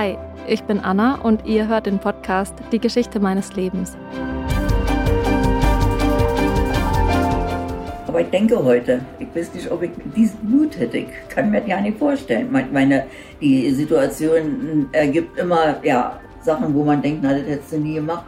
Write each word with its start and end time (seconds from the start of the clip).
Hi, 0.00 0.16
ich 0.46 0.62
bin 0.62 0.80
Anna 0.80 1.16
und 1.16 1.44
ihr 1.44 1.68
hört 1.68 1.84
den 1.84 1.98
Podcast 1.98 2.54
Die 2.72 2.78
Geschichte 2.78 3.20
meines 3.20 3.54
Lebens. 3.54 3.98
Aber 8.06 8.22
ich 8.22 8.30
denke 8.30 8.64
heute, 8.64 9.02
ich 9.18 9.28
weiß 9.34 9.52
nicht, 9.52 9.70
ob 9.70 9.82
ich 9.82 9.90
diesen 10.16 10.38
Mut 10.50 10.78
hätte. 10.78 10.96
Ich 10.96 11.08
kann 11.28 11.50
mir 11.50 11.60
das 11.60 11.68
ja 11.68 11.82
nicht 11.82 11.98
vorstellen. 11.98 12.50
Meine, 12.50 13.08
die 13.42 13.70
Situation 13.72 14.88
ergibt 14.92 15.38
immer 15.38 15.84
ja, 15.84 16.18
Sachen, 16.40 16.74
wo 16.74 16.82
man 16.82 17.02
denkt, 17.02 17.20
na, 17.22 17.34
das 17.34 17.46
hättest 17.46 17.72
du 17.72 17.80
nie 17.80 17.96
gemacht. 17.96 18.24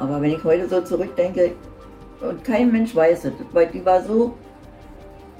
Aber 0.00 0.20
wenn 0.20 0.32
ich 0.32 0.42
heute 0.42 0.68
so 0.68 0.80
zurückdenke, 0.80 1.52
und 2.28 2.42
kein 2.42 2.72
Mensch 2.72 2.92
weiß 2.92 3.26
es, 3.26 3.32
weil 3.52 3.68
die 3.68 3.86
war 3.86 4.02
so, 4.02 4.34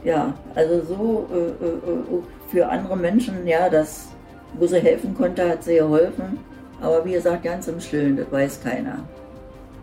ja, 0.05 0.33
also 0.55 0.85
so 0.85 1.29
äh, 1.33 1.65
äh, 1.65 2.17
äh 2.17 2.23
für 2.49 2.69
andere 2.69 2.97
Menschen, 2.97 3.45
ja, 3.45 3.69
dass 3.69 4.12
wo 4.55 4.67
sie 4.67 4.81
helfen 4.81 5.15
konnte, 5.15 5.49
hat 5.49 5.65
sie 5.65 5.77
geholfen. 5.77 6.39
Aber 6.81 7.05
wie 7.05 7.13
gesagt, 7.13 7.45
ganz 7.45 7.69
im 7.69 7.81
Stillen, 7.81 8.17
das 8.17 8.31
weiß 8.31 8.63
keiner. 8.63 9.05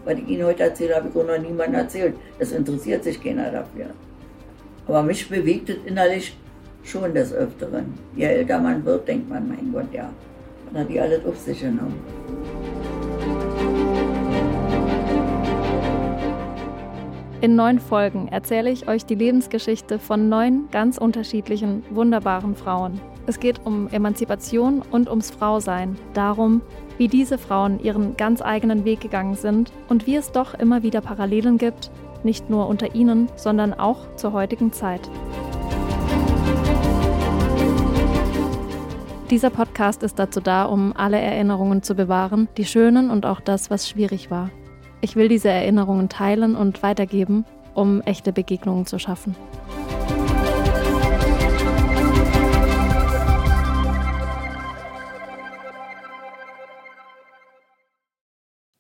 Was 0.06 0.18
ich 0.18 0.28
Ihnen 0.28 0.46
heute 0.46 0.64
erzähle, 0.64 0.96
habe 0.96 1.10
ich 1.10 1.16
auch 1.16 1.26
noch 1.26 1.38
niemandem 1.38 1.76
erzählt. 1.76 2.16
Das 2.40 2.52
interessiert 2.52 3.04
sich 3.04 3.22
keiner 3.22 3.52
dafür. 3.52 3.88
Aber 4.88 5.04
mich 5.04 5.30
bewegt 5.30 5.70
es 5.70 5.78
innerlich 5.86 6.36
schon 6.84 7.14
des 7.14 7.34
Öfteren. 7.34 7.94
Je 8.16 8.26
älter 8.26 8.60
man 8.60 8.84
wird, 8.86 9.08
denkt 9.08 9.30
man, 9.30 9.48
mein 9.48 9.72
Gott, 9.72 9.94
ja, 9.94 10.10
dann 10.72 10.82
hat 10.82 10.90
die 10.90 11.00
alles 11.00 11.26
auf 11.26 11.38
sich 11.38 11.60
genommen. 11.62 12.00
In 17.42 17.56
neun 17.56 17.80
Folgen 17.80 18.28
erzähle 18.28 18.70
ich 18.70 18.90
euch 18.90 19.06
die 19.06 19.16
Lebensgeschichte 19.16 19.98
von 19.98 20.28
neun 20.28 20.68
ganz 20.72 20.98
unterschiedlichen, 20.98 21.84
wunderbaren 21.90 22.56
Frauen. 22.56 23.00
Es 23.30 23.40
geht 23.40 23.64
um 23.64 23.88
Emanzipation 23.90 24.82
und 24.90 25.08
ums 25.08 25.30
Frausein, 25.30 26.00
darum, 26.16 26.62
wie 26.98 27.08
diese 27.08 27.38
Frauen 27.38 27.80
ihren 27.80 28.18
ganz 28.18 28.42
eigenen 28.42 28.86
Weg 28.86 29.02
gegangen 29.02 29.36
sind 29.36 29.72
und 29.88 30.08
wie 30.08 30.16
es 30.16 30.32
doch 30.32 30.56
immer 30.56 30.82
wieder 30.82 31.00
Parallelen 31.00 31.60
gibt, 31.60 31.92
nicht 32.24 32.50
nur 32.50 32.68
unter 32.68 32.96
ihnen, 32.96 33.30
sondern 33.36 33.76
auch 33.76 34.00
zur 34.16 34.34
heutigen 34.34 34.74
Zeit. 34.74 35.08
Dieser 39.30 39.52
Podcast 39.52 40.02
ist 40.02 40.18
dazu 40.18 40.42
da, 40.42 40.66
um 40.66 40.92
alle 40.98 41.20
Erinnerungen 41.20 41.84
zu 41.84 41.94
bewahren, 41.94 42.48
die 42.58 42.66
schönen 42.66 43.12
und 43.12 43.28
auch 43.28 43.42
das, 43.42 43.70
was 43.70 43.88
schwierig 43.88 44.32
war. 44.32 44.50
Ich 45.02 45.16
will 45.16 45.28
diese 45.28 45.50
Erinnerungen 45.50 46.10
teilen 46.10 46.56
und 46.56 46.82
weitergeben, 46.82 47.46
um 47.76 48.02
echte 48.02 48.34
Begegnungen 48.34 48.88
zu 48.88 48.98
schaffen. 48.98 49.36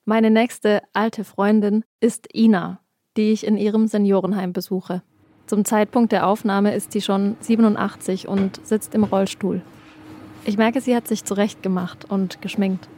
Meine 0.09 0.31
nächste 0.31 0.81
alte 0.91 1.23
Freundin 1.23 1.85
ist 1.99 2.35
Ina, 2.35 2.79
die 3.15 3.31
ich 3.31 3.45
in 3.45 3.57
ihrem 3.57 3.85
Seniorenheim 3.85 4.53
besuche. 4.53 5.03
Zum 5.45 5.65
Zeitpunkt 5.65 6.11
der 6.11 6.25
Aufnahme 6.25 6.73
ist 6.73 6.91
sie 6.91 7.01
schon 7.01 7.37
87 7.41 8.27
und 8.27 8.59
sitzt 8.65 8.95
im 8.95 9.03
Rollstuhl. 9.03 9.61
Ich 10.45 10.57
merke, 10.57 10.81
sie 10.81 10.95
hat 10.95 11.07
sich 11.07 11.25
zurechtgemacht 11.25 12.09
und 12.09 12.41
geschminkt. 12.41 12.89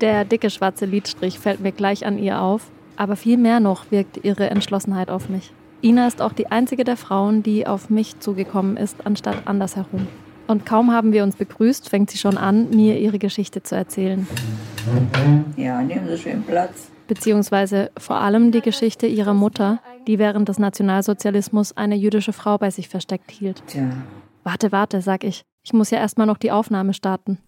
Der 0.00 0.24
dicke 0.24 0.50
schwarze 0.50 0.84
Lidstrich 0.84 1.40
fällt 1.40 1.58
mir 1.58 1.72
gleich 1.72 2.06
an 2.06 2.16
ihr 2.16 2.40
auf, 2.40 2.70
aber 2.94 3.16
viel 3.16 3.36
mehr 3.36 3.58
noch 3.58 3.90
wirkt 3.90 4.24
ihre 4.24 4.48
Entschlossenheit 4.50 5.10
auf 5.10 5.28
mich. 5.28 5.52
Ina 5.82 6.06
ist 6.06 6.22
auch 6.22 6.32
die 6.32 6.46
einzige 6.46 6.84
der 6.84 6.96
Frauen, 6.96 7.42
die 7.42 7.66
auf 7.66 7.90
mich 7.90 8.20
zugekommen 8.20 8.76
ist, 8.76 9.04
anstatt 9.04 9.48
andersherum. 9.48 10.06
Und 10.46 10.66
kaum 10.66 10.92
haben 10.92 11.12
wir 11.12 11.22
uns 11.22 11.36
begrüßt, 11.36 11.88
fängt 11.88 12.10
sie 12.10 12.18
schon 12.18 12.36
an, 12.36 12.70
mir 12.70 12.98
ihre 12.98 13.18
Geschichte 13.18 13.62
zu 13.62 13.74
erzählen. 13.74 14.26
Ja, 15.56 15.80
nehmen 15.80 16.06
Sie 16.06 16.18
schön 16.18 16.42
Platz. 16.42 16.90
Beziehungsweise 17.06 17.90
vor 17.98 18.16
allem 18.16 18.50
die 18.50 18.60
Geschichte 18.60 19.06
ihrer 19.06 19.34
Mutter, 19.34 19.80
die 20.06 20.18
während 20.18 20.48
des 20.48 20.58
Nationalsozialismus 20.58 21.76
eine 21.76 21.96
jüdische 21.96 22.32
Frau 22.32 22.58
bei 22.58 22.70
sich 22.70 22.88
versteckt 22.88 23.30
hielt. 23.30 23.62
Tja. 23.66 23.90
Warte, 24.42 24.72
warte, 24.72 25.00
sag 25.00 25.24
ich. 25.24 25.44
Ich 25.62 25.72
muss 25.72 25.90
ja 25.90 25.98
erstmal 25.98 26.26
noch 26.26 26.36
die 26.36 26.50
Aufnahme 26.50 26.92
starten. 26.92 27.38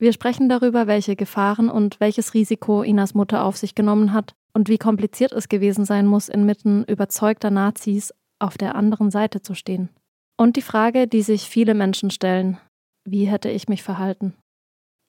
Wir 0.00 0.12
sprechen 0.12 0.48
darüber, 0.48 0.86
welche 0.86 1.16
Gefahren 1.16 1.68
und 1.68 1.98
welches 2.00 2.34
Risiko 2.34 2.82
Inas 2.82 3.14
Mutter 3.14 3.44
auf 3.44 3.56
sich 3.56 3.74
genommen 3.74 4.12
hat 4.12 4.34
und 4.54 4.68
wie 4.68 4.78
kompliziert 4.78 5.32
es 5.32 5.48
gewesen 5.48 5.84
sein 5.84 6.06
muss, 6.06 6.28
inmitten 6.28 6.84
überzeugter 6.84 7.50
Nazis 7.50 8.14
auf 8.38 8.56
der 8.56 8.76
anderen 8.76 9.10
Seite 9.10 9.42
zu 9.42 9.54
stehen. 9.54 9.88
Und 10.38 10.56
die 10.56 10.62
Frage, 10.62 11.06
die 11.06 11.22
sich 11.22 11.48
viele 11.48 11.74
Menschen 11.74 12.10
stellen, 12.10 12.58
wie 13.04 13.26
hätte 13.26 13.50
ich 13.50 13.68
mich 13.68 13.82
verhalten? 13.82 14.34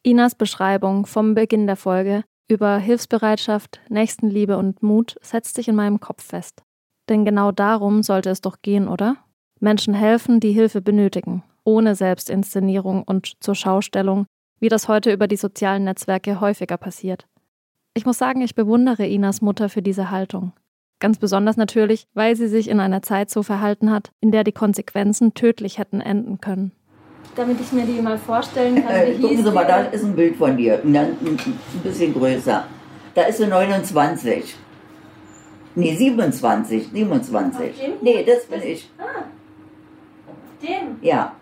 Inas 0.03 0.35
Beschreibung 0.35 1.06
vom 1.06 1.35
Beginn 1.35 1.67
der 1.67 1.75
Folge 1.75 2.23
über 2.50 2.78
Hilfsbereitschaft, 2.78 3.79
Nächstenliebe 3.89 4.57
und 4.57 4.81
Mut 4.81 5.18
setzt 5.22 5.56
sich 5.56 5.68
in 5.68 5.75
meinem 5.75 6.00
Kopf 6.00 6.23
fest. 6.23 6.63
Denn 7.09 7.25
genau 7.25 7.51
darum 7.51 8.03
sollte 8.03 8.29
es 8.29 8.41
doch 8.41 8.62
gehen, 8.62 8.88
oder? 8.88 9.18
Menschen 9.59 9.94
helfen, 9.94 10.39
die 10.39 10.51
Hilfe 10.51 10.81
benötigen, 10.81 11.44
ohne 11.63 11.95
Selbstinszenierung 11.95 13.03
und 13.03 13.34
zur 13.39 13.56
Schaustellung 13.56 14.25
wie 14.59 14.69
das 14.69 14.88
heute 14.88 15.12
über 15.12 15.28
die 15.28 15.38
sozialen 15.38 15.85
Netzwerke 15.85 16.39
häufiger 16.39 16.78
passiert. 16.78 17.28
Ich 17.94 18.06
muss 18.06 18.18
sagen, 18.18 18.41
ich 18.41 18.56
bewundere 18.56 19.07
Inas 19.07 19.41
Mutter 19.41 19.69
für 19.69 19.81
diese 19.81 20.12
Haltung. 20.12 20.53
Ganz 21.00 21.18
besonders 21.18 21.56
natürlich, 21.56 22.08
weil 22.14 22.36
sie 22.36 22.48
sich 22.48 22.70
in 22.70 22.80
einer 22.80 23.02
Zeit 23.02 23.30
so 23.30 23.42
verhalten 23.42 23.90
hat, 23.90 24.12
in 24.20 24.32
der 24.32 24.44
die 24.44 24.52
Konsequenzen 24.52 25.34
tödlich 25.34 25.78
hätten 25.78 26.02
enden 26.02 26.42
können. 26.42 26.74
Damit 27.36 27.62
ich 27.62 27.72
mir 27.72 27.86
die 27.86 28.02
mal 28.02 28.18
vorstellen 28.18 28.84
kann, 28.84 28.94
wie 28.94 29.12
äh, 29.12 29.20
Gucken 29.20 29.44
Sie 29.44 29.52
mal, 29.52 29.66
da 29.66 29.82
ist 29.84 30.04
ein 30.04 30.16
Bild 30.16 30.36
von 30.36 30.58
dir, 30.58 30.82
ein, 30.84 30.96
ein 30.96 31.38
bisschen 31.84 32.14
größer. 32.14 32.66
Da 33.16 33.22
ist 33.24 33.38
sie 33.38 33.48
29. 33.48 34.56
Nee, 35.76 35.96
27, 35.96 36.90
27. 36.92 37.74
Nee, 38.02 38.26
das 38.26 38.46
bin 38.46 38.62
ich. 38.62 38.90
Ah, 38.98 39.24
dem? 40.62 40.98
Ja. 41.02 41.34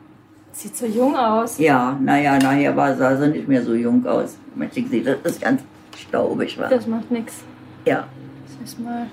Sieht 0.51 0.75
so 0.75 0.85
jung 0.85 1.15
aus. 1.15 1.57
Ja, 1.57 1.97
naja, 2.01 2.37
nachher 2.37 2.75
war, 2.75 2.95
sah 2.95 3.15
sie 3.15 3.29
nicht 3.29 3.47
mehr 3.47 3.63
so 3.63 3.73
jung 3.73 4.05
aus. 4.05 4.37
Man 4.55 4.69
sieht, 4.71 5.05
das 5.05 5.17
ist 5.23 5.41
ganz 5.41 5.61
staubig. 5.97 6.57
War. 6.59 6.69
Das 6.69 6.85
macht 6.87 7.09
nichts. 7.09 7.43
Ja. 7.85 8.07
Das 8.45 8.69
ist 8.69 8.79
mal. 8.79 9.07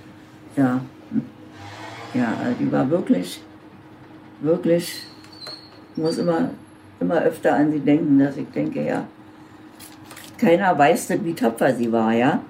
Ja. 0.56 0.80
Ja, 2.14 2.34
also 2.42 2.56
die 2.60 2.70
war 2.70 2.88
wirklich, 2.88 3.42
wirklich, 4.40 5.02
ich 5.96 6.02
muss 6.02 6.18
immer, 6.18 6.50
immer 7.00 7.22
öfter 7.22 7.54
an 7.56 7.72
sie 7.72 7.80
denken, 7.80 8.18
dass 8.18 8.36
ich 8.36 8.48
denke, 8.50 8.84
ja, 8.84 9.06
keiner 10.38 10.78
weiß, 10.78 11.10
wie 11.24 11.34
tapfer 11.34 11.74
sie 11.74 11.90
war, 11.90 12.12
ja. 12.12 12.40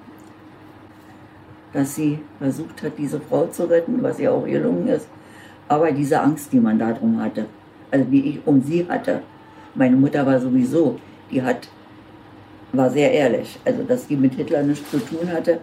Dass 1.72 1.94
sie 1.94 2.18
versucht 2.38 2.82
hat, 2.82 2.92
diese 2.98 3.20
Frau 3.20 3.46
zu 3.46 3.64
retten, 3.64 4.02
was 4.02 4.18
ihr 4.18 4.32
auch 4.32 4.44
gelungen 4.44 4.88
ist. 4.88 5.08
Aber 5.66 5.90
diese 5.92 6.20
Angst, 6.20 6.52
die 6.52 6.60
man 6.60 6.78
darum 6.78 7.20
hatte 7.20 7.46
also 7.94 8.10
wie 8.10 8.20
ich 8.30 8.40
um 8.44 8.60
sie 8.60 8.86
hatte. 8.88 9.22
Meine 9.74 9.96
Mutter 9.96 10.26
war 10.26 10.40
sowieso, 10.40 10.98
die 11.30 11.42
hat, 11.42 11.68
war 12.72 12.90
sehr 12.90 13.12
ehrlich, 13.12 13.58
also 13.64 13.82
dass 13.84 14.06
die 14.06 14.16
mit 14.16 14.34
Hitler 14.34 14.62
nichts 14.62 14.90
zu 14.90 14.98
tun 14.98 15.30
hatte. 15.32 15.60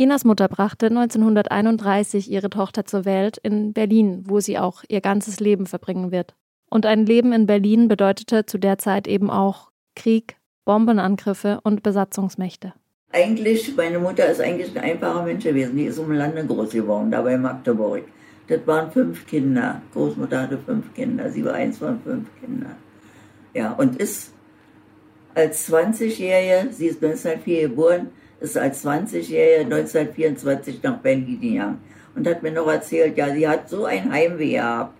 Inas 0.00 0.24
Mutter 0.24 0.48
brachte 0.48 0.86
1931 0.86 2.30
ihre 2.30 2.48
Tochter 2.48 2.86
zur 2.86 3.04
Welt 3.04 3.36
in 3.36 3.74
Berlin, 3.74 4.24
wo 4.26 4.40
sie 4.40 4.58
auch 4.58 4.82
ihr 4.88 5.02
ganzes 5.02 5.40
Leben 5.40 5.66
verbringen 5.66 6.10
wird. 6.10 6.34
Und 6.70 6.86
ein 6.86 7.04
Leben 7.04 7.34
in 7.34 7.44
Berlin 7.44 7.86
bedeutete 7.86 8.46
zu 8.46 8.56
der 8.56 8.78
Zeit 8.78 9.06
eben 9.06 9.28
auch 9.28 9.70
Krieg, 9.94 10.38
Bombenangriffe 10.64 11.60
und 11.64 11.82
Besatzungsmächte. 11.82 12.72
Eigentlich, 13.12 13.76
meine 13.76 13.98
Mutter 13.98 14.24
ist 14.24 14.40
eigentlich 14.40 14.74
ein 14.74 14.82
einfacher 14.82 15.22
Mensch 15.22 15.44
gewesen. 15.44 15.76
Die 15.76 15.84
ist 15.84 15.98
um 15.98 16.10
Lande 16.10 16.46
groß 16.46 16.70
geworden, 16.70 17.10
da 17.10 17.20
bei 17.20 17.36
Magdeburg. 17.36 18.04
Das 18.48 18.66
waren 18.66 18.90
fünf 18.90 19.26
Kinder. 19.26 19.82
Großmutter 19.92 20.40
hatte 20.40 20.56
fünf 20.56 20.94
Kinder. 20.94 21.28
Sie 21.30 21.44
war 21.44 21.52
eins 21.52 21.76
von 21.76 22.00
fünf 22.00 22.26
Kindern. 22.40 22.76
Ja, 23.52 23.72
und 23.72 23.96
ist 23.96 24.32
als 25.34 25.70
20-Jährige, 25.70 26.72
sie 26.72 26.86
ist 26.86 27.04
1904 27.04 27.68
geboren, 27.68 28.08
ist 28.40 28.56
als 28.56 28.84
20-Jährige 28.84 29.64
1924 29.64 30.82
nach 30.82 30.98
Berlin 30.98 31.40
gegangen 31.40 31.80
und 32.14 32.26
hat 32.26 32.42
mir 32.42 32.52
noch 32.52 32.66
erzählt, 32.66 33.16
ja, 33.16 33.32
sie 33.32 33.46
hat 33.46 33.68
so 33.68 33.84
ein 33.84 34.10
Heimweh 34.10 34.52
gehabt. 34.52 34.94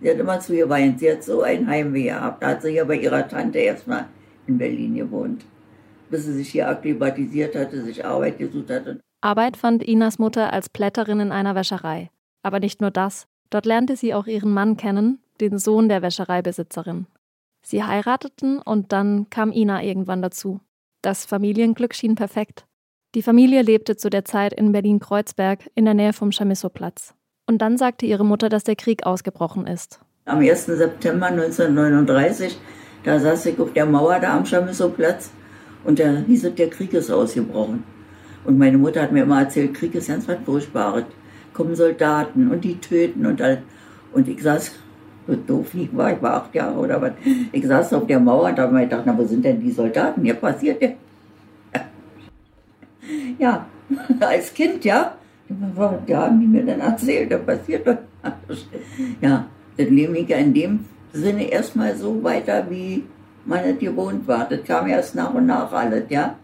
Sie 0.00 0.10
hat 0.10 0.18
immer 0.18 0.40
zu 0.40 0.54
ihr 0.54 0.68
weint, 0.68 1.00
sie 1.00 1.10
hat 1.10 1.22
so 1.22 1.42
ein 1.42 1.66
Heimweh 1.66 2.04
gehabt. 2.04 2.42
Da 2.42 2.48
hat 2.48 2.62
sie 2.62 2.70
ja 2.70 2.84
bei 2.84 2.96
ihrer 2.96 3.26
Tante 3.28 3.58
erstmal 3.58 4.06
in 4.46 4.58
Berlin 4.58 4.94
gewohnt, 4.94 5.44
bis 6.10 6.24
sie 6.24 6.32
sich 6.32 6.48
hier 6.50 6.68
akklimatisiert 6.68 7.54
hatte, 7.54 7.82
sich 7.82 8.04
Arbeit 8.04 8.38
gesucht 8.38 8.70
hatte. 8.70 9.00
Arbeit 9.20 9.56
fand 9.56 9.82
Inas 9.82 10.18
Mutter 10.18 10.52
als 10.52 10.68
Plätterin 10.68 11.20
in 11.20 11.32
einer 11.32 11.54
Wäscherei. 11.54 12.10
Aber 12.42 12.60
nicht 12.60 12.80
nur 12.80 12.90
das. 12.90 13.26
Dort 13.50 13.66
lernte 13.66 13.96
sie 13.96 14.14
auch 14.14 14.26
ihren 14.26 14.52
Mann 14.52 14.76
kennen, 14.76 15.20
den 15.40 15.58
Sohn 15.58 15.88
der 15.88 16.02
Wäschereibesitzerin. 16.02 17.06
Sie 17.62 17.82
heirateten 17.82 18.60
und 18.60 18.92
dann 18.92 19.28
kam 19.30 19.50
Ina 19.50 19.82
irgendwann 19.82 20.22
dazu. 20.22 20.60
Das 21.02 21.24
Familienglück 21.24 21.94
schien 21.94 22.14
perfekt. 22.14 22.67
Die 23.14 23.22
Familie 23.22 23.62
lebte 23.62 23.96
zu 23.96 24.10
der 24.10 24.26
Zeit 24.26 24.52
in 24.52 24.70
Berlin-Kreuzberg 24.70 25.70
in 25.74 25.86
der 25.86 25.94
Nähe 25.94 26.12
vom 26.12 26.30
Chamisso-Platz. 26.30 27.14
Und 27.46 27.62
dann 27.62 27.78
sagte 27.78 28.04
ihre 28.04 28.24
Mutter, 28.24 28.50
dass 28.50 28.64
der 28.64 28.76
Krieg 28.76 29.06
ausgebrochen 29.06 29.66
ist. 29.66 30.00
Am 30.26 30.40
1. 30.40 30.66
September 30.66 31.28
1939 31.28 32.58
Da 33.04 33.18
saß 33.18 33.46
ich 33.46 33.58
auf 33.58 33.72
der 33.72 33.86
Mauer 33.86 34.18
da 34.20 34.36
am 34.36 34.44
Chamisso-Platz 34.44 35.30
und 35.84 35.98
da 35.98 36.18
hieß 36.26 36.44
es, 36.44 36.54
der 36.56 36.68
Krieg 36.68 36.92
ist 36.92 37.10
ausgebrochen. 37.10 37.82
Und 38.44 38.58
meine 38.58 38.76
Mutter 38.76 39.00
hat 39.00 39.12
mir 39.12 39.22
immer 39.22 39.40
erzählt, 39.40 39.72
Krieg 39.72 39.94
ist 39.94 40.08
ganz 40.08 40.28
was 40.28 40.36
Furchtbares. 40.44 41.04
Kommen 41.54 41.74
Soldaten 41.74 42.50
und 42.50 42.62
die 42.62 42.76
töten 42.78 43.24
und 43.24 43.40
all. 43.40 43.62
Und 44.12 44.28
ich 44.28 44.42
saß, 44.42 44.72
so 45.26 45.34
doof 45.34 45.72
ich 45.72 45.96
war, 45.96 46.12
ich 46.12 46.20
war 46.20 46.42
acht 46.42 46.54
Jahre 46.54 46.78
oder 46.78 47.00
was, 47.00 47.12
ich 47.52 47.66
saß 47.66 47.94
auf 47.94 48.06
der 48.06 48.20
Mauer 48.20 48.50
und 48.50 48.58
da 48.58 48.64
habe 48.64 48.74
mir 48.74 48.82
gedacht, 48.82 49.04
na, 49.06 49.16
wo 49.16 49.24
sind 49.24 49.46
denn 49.46 49.60
die 49.60 49.72
Soldaten? 49.72 50.26
Ja, 50.26 50.34
passiert 50.34 50.82
ja. 50.82 50.90
Ja, 53.38 53.66
als 54.20 54.52
Kind, 54.54 54.84
ja. 54.84 55.14
Da 56.06 56.22
haben 56.22 56.40
die 56.40 56.46
mir 56.46 56.64
dann 56.64 56.80
erzählt, 56.80 57.32
da 57.32 57.38
passiert 57.38 57.86
doch. 57.86 57.96
Ja, 59.20 59.46
das 59.76 59.88
Leben 59.88 60.12
ging 60.14 60.28
ja 60.28 60.36
in 60.36 60.52
dem 60.52 60.84
Sinne 61.12 61.44
erstmal 61.44 61.96
so 61.96 62.22
weiter, 62.22 62.70
wie 62.70 63.04
man 63.46 63.60
es 63.60 63.78
gewohnt 63.78 64.28
war. 64.28 64.46
Das 64.48 64.62
kam 64.64 64.86
erst 64.88 65.14
nach 65.14 65.32
und 65.32 65.46
nach 65.46 65.72
alles, 65.72 66.04
ja. 66.10 66.36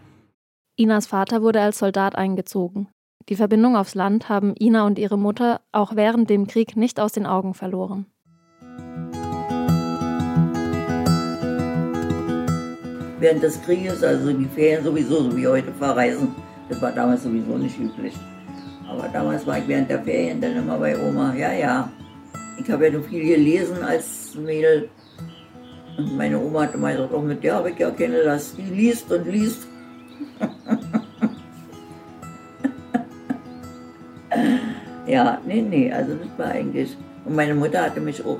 Inas 0.75 1.05
Vater 1.07 1.41
wurde 1.41 1.61
als 1.61 1.77
Soldat 1.77 2.15
eingezogen. 2.15 2.87
Die 3.29 3.35
Verbindung 3.35 3.75
aufs 3.75 3.95
Land 3.95 4.29
haben 4.29 4.53
Ina 4.59 4.85
und 4.85 4.99
ihre 4.99 5.17
Mutter 5.17 5.61
auch 5.71 5.95
während 5.95 6.29
dem 6.29 6.47
Krieg 6.47 6.75
nicht 6.75 6.99
aus 6.99 7.11
den 7.11 7.25
Augen 7.25 7.53
verloren. 7.53 8.05
Während 13.19 13.41
des 13.41 13.61
Krieges, 13.63 14.03
also 14.03 14.31
die 14.33 14.45
Ferien 14.45 14.83
sowieso, 14.83 15.23
so 15.23 15.37
wie 15.37 15.47
heute 15.47 15.71
verreisen, 15.71 16.35
das 16.69 16.81
war 16.81 16.91
damals 16.91 17.23
sowieso 17.23 17.57
nicht 17.57 17.79
üblich. 17.79 18.13
Aber 18.87 19.07
damals 19.09 19.45
war 19.45 19.57
ich 19.59 19.67
während 19.67 19.89
der 19.89 20.01
Ferien 20.03 20.39
dann 20.41 20.55
immer 20.55 20.77
bei 20.77 20.97
Oma. 20.97 21.33
Ja, 21.35 21.51
ja. 21.53 21.91
Ich 22.57 22.69
habe 22.71 22.85
ja 22.87 22.91
noch 22.97 23.05
viel 23.05 23.25
gelesen 23.25 23.83
als 23.83 24.35
Mädel. 24.35 24.89
Und 25.97 26.15
meine 26.17 26.39
Oma 26.39 26.63
hat 26.63 26.73
immer 26.73 26.91
gesagt, 26.91 27.13
auch 27.13 27.21
mit 27.21 27.43
der 27.43 27.55
habe 27.55 27.71
ich 27.71 27.79
ja 27.79 27.89
keine 27.91 28.23
Last. 28.23 28.57
Die 28.57 28.63
liest 28.63 29.11
und 29.11 29.25
liest. 29.27 29.67
ja, 35.07 35.39
nee, 35.45 35.61
nee, 35.61 35.91
also 35.91 36.15
das 36.15 36.27
war 36.37 36.47
eigentlich. 36.47 36.95
Und 37.25 37.35
meine 37.35 37.55
Mutter 37.55 37.83
hatte 37.83 37.99
mich 38.01 38.23
auch, 38.25 38.39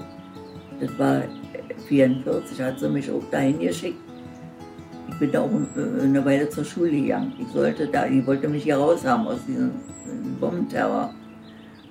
das 0.79 0.97
war 0.99 1.23
44, 1.87 2.61
hat 2.61 2.79
sie 2.79 2.89
mich 2.89 3.09
auch 3.11 3.23
dahin 3.31 3.59
geschickt. 3.59 4.04
Ich 5.09 5.19
bin 5.19 5.31
da 5.31 5.41
auch 5.41 5.49
eine 6.01 6.25
Weile 6.25 6.49
zur 6.49 6.65
Schule 6.65 6.91
gegangen. 6.91 7.33
Ich 7.39 7.47
sollte 7.47 7.87
da, 7.87 8.07
die 8.07 8.25
wollte 8.25 8.47
mich 8.47 8.63
hier 8.63 8.77
raus 8.77 9.05
haben 9.05 9.27
aus 9.27 9.39
diesem 9.47 9.71
Bombenterror. 10.39 11.13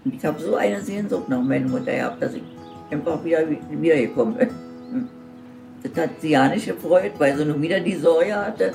Und 0.04 0.14
ich 0.14 0.24
habe 0.24 0.40
so 0.40 0.56
eine 0.56 0.80
Sehnsucht 0.80 1.28
nach 1.28 1.42
meiner 1.42 1.68
Mutter 1.68 1.92
gehabt, 1.92 2.22
dass 2.22 2.34
ich 2.34 2.42
einfach 2.90 3.24
wieder 3.24 3.40
wiedergekommen 3.70 4.34
bin. 4.34 4.48
Das 5.82 6.04
hat 6.04 6.10
sie 6.18 6.30
ja 6.30 6.48
nicht 6.48 6.66
gefreut, 6.66 7.12
weil 7.18 7.36
sie 7.36 7.44
nur 7.44 7.60
wieder 7.60 7.78
die 7.78 7.96
Sorge 7.96 8.34
hatte. 8.34 8.72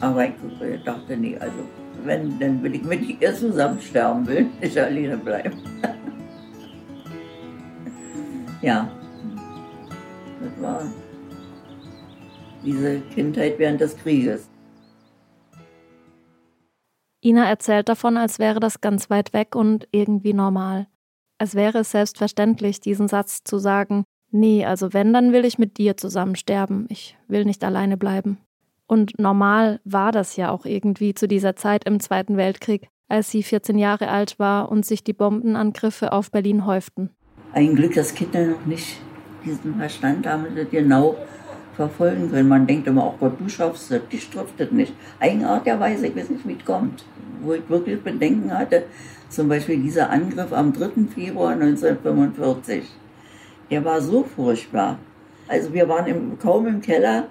Aber 0.00 0.24
ich 0.24 0.84
dachte, 0.84 1.16
nee, 1.16 1.36
also 1.38 1.58
wenn, 2.04 2.36
dann 2.40 2.60
will 2.60 2.74
ich 2.74 2.82
mit 2.82 3.20
ihr 3.20 3.34
zusammen 3.34 3.80
sterben, 3.80 4.26
will 4.26 4.46
nicht 4.60 4.76
alleine 4.76 5.16
bleiben. 5.16 5.52
ja, 8.62 8.90
das 10.40 10.62
war 10.62 10.82
diese 12.64 13.00
Kindheit 13.14 13.58
während 13.58 13.80
des 13.80 13.96
Krieges. 13.96 14.48
Ina 17.22 17.48
erzählt 17.48 17.88
davon, 17.88 18.16
als 18.16 18.38
wäre 18.38 18.60
das 18.60 18.80
ganz 18.80 19.10
weit 19.10 19.32
weg 19.32 19.54
und 19.54 19.86
irgendwie 19.92 20.32
normal. 20.32 20.86
Als 21.38 21.54
wäre 21.54 21.78
es 21.78 21.90
selbstverständlich, 21.90 22.80
diesen 22.80 23.08
Satz 23.08 23.44
zu 23.44 23.58
sagen, 23.58 24.04
nee, 24.30 24.64
also 24.64 24.92
wenn, 24.92 25.12
dann 25.12 25.32
will 25.32 25.44
ich 25.44 25.58
mit 25.58 25.76
dir 25.78 25.96
zusammen 25.96 26.34
sterben, 26.34 26.86
ich 26.88 27.16
will 27.28 27.44
nicht 27.44 27.62
alleine 27.64 27.96
bleiben. 27.96 28.38
Und 28.86 29.18
normal 29.18 29.80
war 29.84 30.12
das 30.12 30.36
ja 30.36 30.50
auch 30.50 30.64
irgendwie 30.64 31.14
zu 31.14 31.28
dieser 31.28 31.56
Zeit 31.56 31.84
im 31.84 32.00
Zweiten 32.00 32.36
Weltkrieg, 32.36 32.88
als 33.08 33.30
sie 33.30 33.42
14 33.42 33.78
Jahre 33.78 34.08
alt 34.08 34.38
war 34.38 34.70
und 34.70 34.86
sich 34.86 35.04
die 35.04 35.12
Bombenangriffe 35.12 36.12
auf 36.12 36.30
Berlin 36.30 36.66
häuften. 36.66 37.10
Ein 37.52 37.74
Glück, 37.76 37.94
dass 37.94 38.14
Kinder 38.14 38.46
noch 38.46 38.66
nicht 38.66 38.98
diesen 39.44 39.76
Verstand 39.76 40.26
haben, 40.26 40.46
genau 40.70 41.16
verfolgen 41.76 42.30
können. 42.30 42.48
Man 42.48 42.66
denkt 42.66 42.86
immer, 42.86 43.06
oh 43.06 43.14
Gott, 43.18 43.40
du 43.40 43.48
schaffst 43.48 43.90
das, 43.90 44.00
dich 44.08 44.28
trifft 44.30 44.58
das 44.58 44.70
nicht. 44.70 44.92
Eigenartigerweise, 45.18 46.06
ich 46.06 46.16
weiß 46.16 46.30
nicht, 46.30 46.46
wie 46.46 46.56
es 46.58 46.64
kommt. 46.64 47.04
Wo 47.42 47.54
ich 47.54 47.68
wirklich 47.68 48.00
Bedenken 48.02 48.56
hatte, 48.56 48.84
zum 49.28 49.48
Beispiel 49.48 49.78
dieser 49.78 50.10
Angriff 50.10 50.52
am 50.52 50.72
3. 50.72 51.06
Februar 51.14 51.52
1945, 51.52 52.84
der 53.70 53.84
war 53.84 54.00
so 54.00 54.24
furchtbar. 54.24 54.98
Also 55.48 55.72
wir 55.72 55.88
waren 55.88 56.06
im, 56.06 56.38
kaum 56.38 56.66
im 56.66 56.80
Keller. 56.80 57.28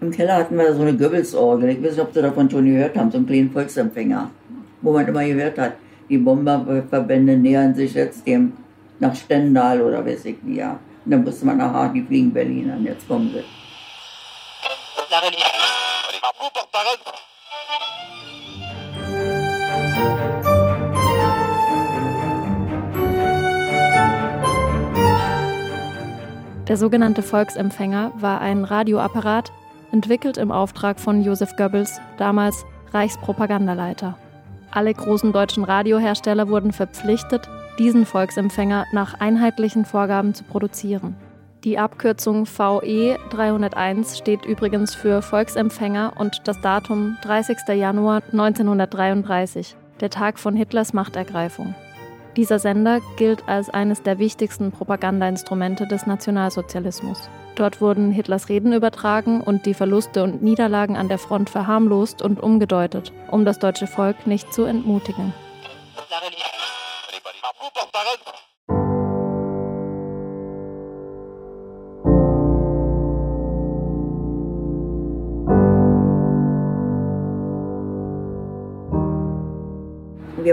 Im 0.00 0.10
Keller 0.10 0.36
hatten 0.36 0.56
wir 0.56 0.74
so 0.74 0.82
eine 0.82 0.96
Goebbels-Orgel. 0.96 1.70
Ich 1.70 1.82
weiß 1.82 1.92
nicht, 1.92 2.00
ob 2.00 2.14
Sie 2.14 2.22
davon 2.22 2.50
schon 2.50 2.66
gehört 2.66 2.96
haben, 2.96 3.10
so 3.10 3.18
einen 3.18 3.26
kleinen 3.26 3.50
Volksempfänger, 3.50 4.30
wo 4.82 4.92
man 4.92 5.06
immer 5.06 5.24
gehört 5.24 5.58
hat, 5.58 5.72
die 6.08 6.18
Bomberverbände 6.18 7.36
nähern 7.36 7.74
sich 7.74 7.94
jetzt 7.94 8.26
dem 8.26 8.52
nach 8.98 9.14
Stendal 9.14 9.80
oder 9.82 10.04
weiß 10.04 10.24
ich 10.26 10.36
wie, 10.42 10.56
ja. 10.56 10.78
Und 11.06 11.12
dann 11.12 11.22
musste 11.22 11.46
man 11.46 11.56
nach 11.56 11.72
Hardy 11.72 12.02
fliegen, 12.02 12.32
Berlin 12.32 12.68
an. 12.68 12.84
Jetzt 12.84 13.06
kommen 13.06 13.30
sie. 13.32 13.44
Der 26.66 26.76
sogenannte 26.76 27.22
Volksempfänger 27.22 28.10
war 28.16 28.40
ein 28.40 28.64
Radioapparat, 28.64 29.52
entwickelt 29.92 30.36
im 30.36 30.50
Auftrag 30.50 30.98
von 30.98 31.22
Josef 31.22 31.54
Goebbels, 31.56 32.00
damals 32.18 32.66
Reichspropagandaleiter. 32.92 34.18
Alle 34.72 34.92
großen 34.92 35.32
deutschen 35.32 35.62
Radiohersteller 35.62 36.48
wurden 36.48 36.72
verpflichtet, 36.72 37.48
diesen 37.78 38.06
Volksempfänger 38.06 38.86
nach 38.92 39.20
einheitlichen 39.20 39.84
Vorgaben 39.84 40.34
zu 40.34 40.44
produzieren. 40.44 41.16
Die 41.64 41.78
Abkürzung 41.78 42.46
VE 42.46 43.16
301 43.30 44.18
steht 44.18 44.44
übrigens 44.44 44.94
für 44.94 45.20
Volksempfänger 45.20 46.12
und 46.16 46.42
das 46.44 46.60
Datum 46.60 47.16
30. 47.22 47.56
Januar 47.74 48.22
1933, 48.30 49.74
der 50.00 50.10
Tag 50.10 50.38
von 50.38 50.54
Hitlers 50.54 50.92
Machtergreifung. 50.92 51.74
Dieser 52.36 52.58
Sender 52.58 53.00
gilt 53.16 53.48
als 53.48 53.70
eines 53.70 54.02
der 54.02 54.18
wichtigsten 54.18 54.70
Propagandainstrumente 54.70 55.86
des 55.86 56.06
Nationalsozialismus. 56.06 57.30
Dort 57.56 57.80
wurden 57.80 58.12
Hitlers 58.12 58.50
Reden 58.50 58.74
übertragen 58.74 59.40
und 59.40 59.64
die 59.64 59.72
Verluste 59.72 60.22
und 60.22 60.42
Niederlagen 60.42 60.96
an 60.96 61.08
der 61.08 61.18
Front 61.18 61.48
verharmlost 61.48 62.20
und 62.20 62.42
umgedeutet, 62.42 63.12
um 63.30 63.46
das 63.46 63.58
deutsche 63.58 63.86
Volk 63.86 64.26
nicht 64.26 64.52
zu 64.52 64.64
entmutigen. 64.64 65.32
Wir 67.58 67.70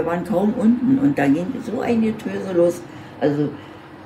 waren 0.06 0.24
kaum 0.24 0.54
unten 0.54 0.98
und 0.98 1.18
da 1.18 1.26
ging 1.26 1.52
so 1.62 1.82
eine 1.82 2.16
Töse 2.16 2.52
los. 2.54 2.80
Also 3.20 3.50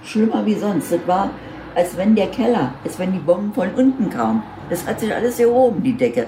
schlimmer 0.03 0.45
wie 0.45 0.55
sonst. 0.55 0.91
Es 0.91 1.07
war, 1.07 1.31
als 1.77 1.97
wenn 1.97 2.17
der 2.17 2.27
Keller, 2.27 2.75
als 2.83 2.99
wenn 2.99 3.13
die 3.13 3.21
Bomben 3.21 3.53
von 3.53 3.73
unten 3.75 4.11
kamen. 4.11 4.43
Das 4.71 4.85
hat 4.85 4.99
sich 4.99 5.15
alles 5.15 5.37
hier 5.37 5.53
oben, 5.53 5.85
die 5.85 5.97
Decke. 5.97 6.27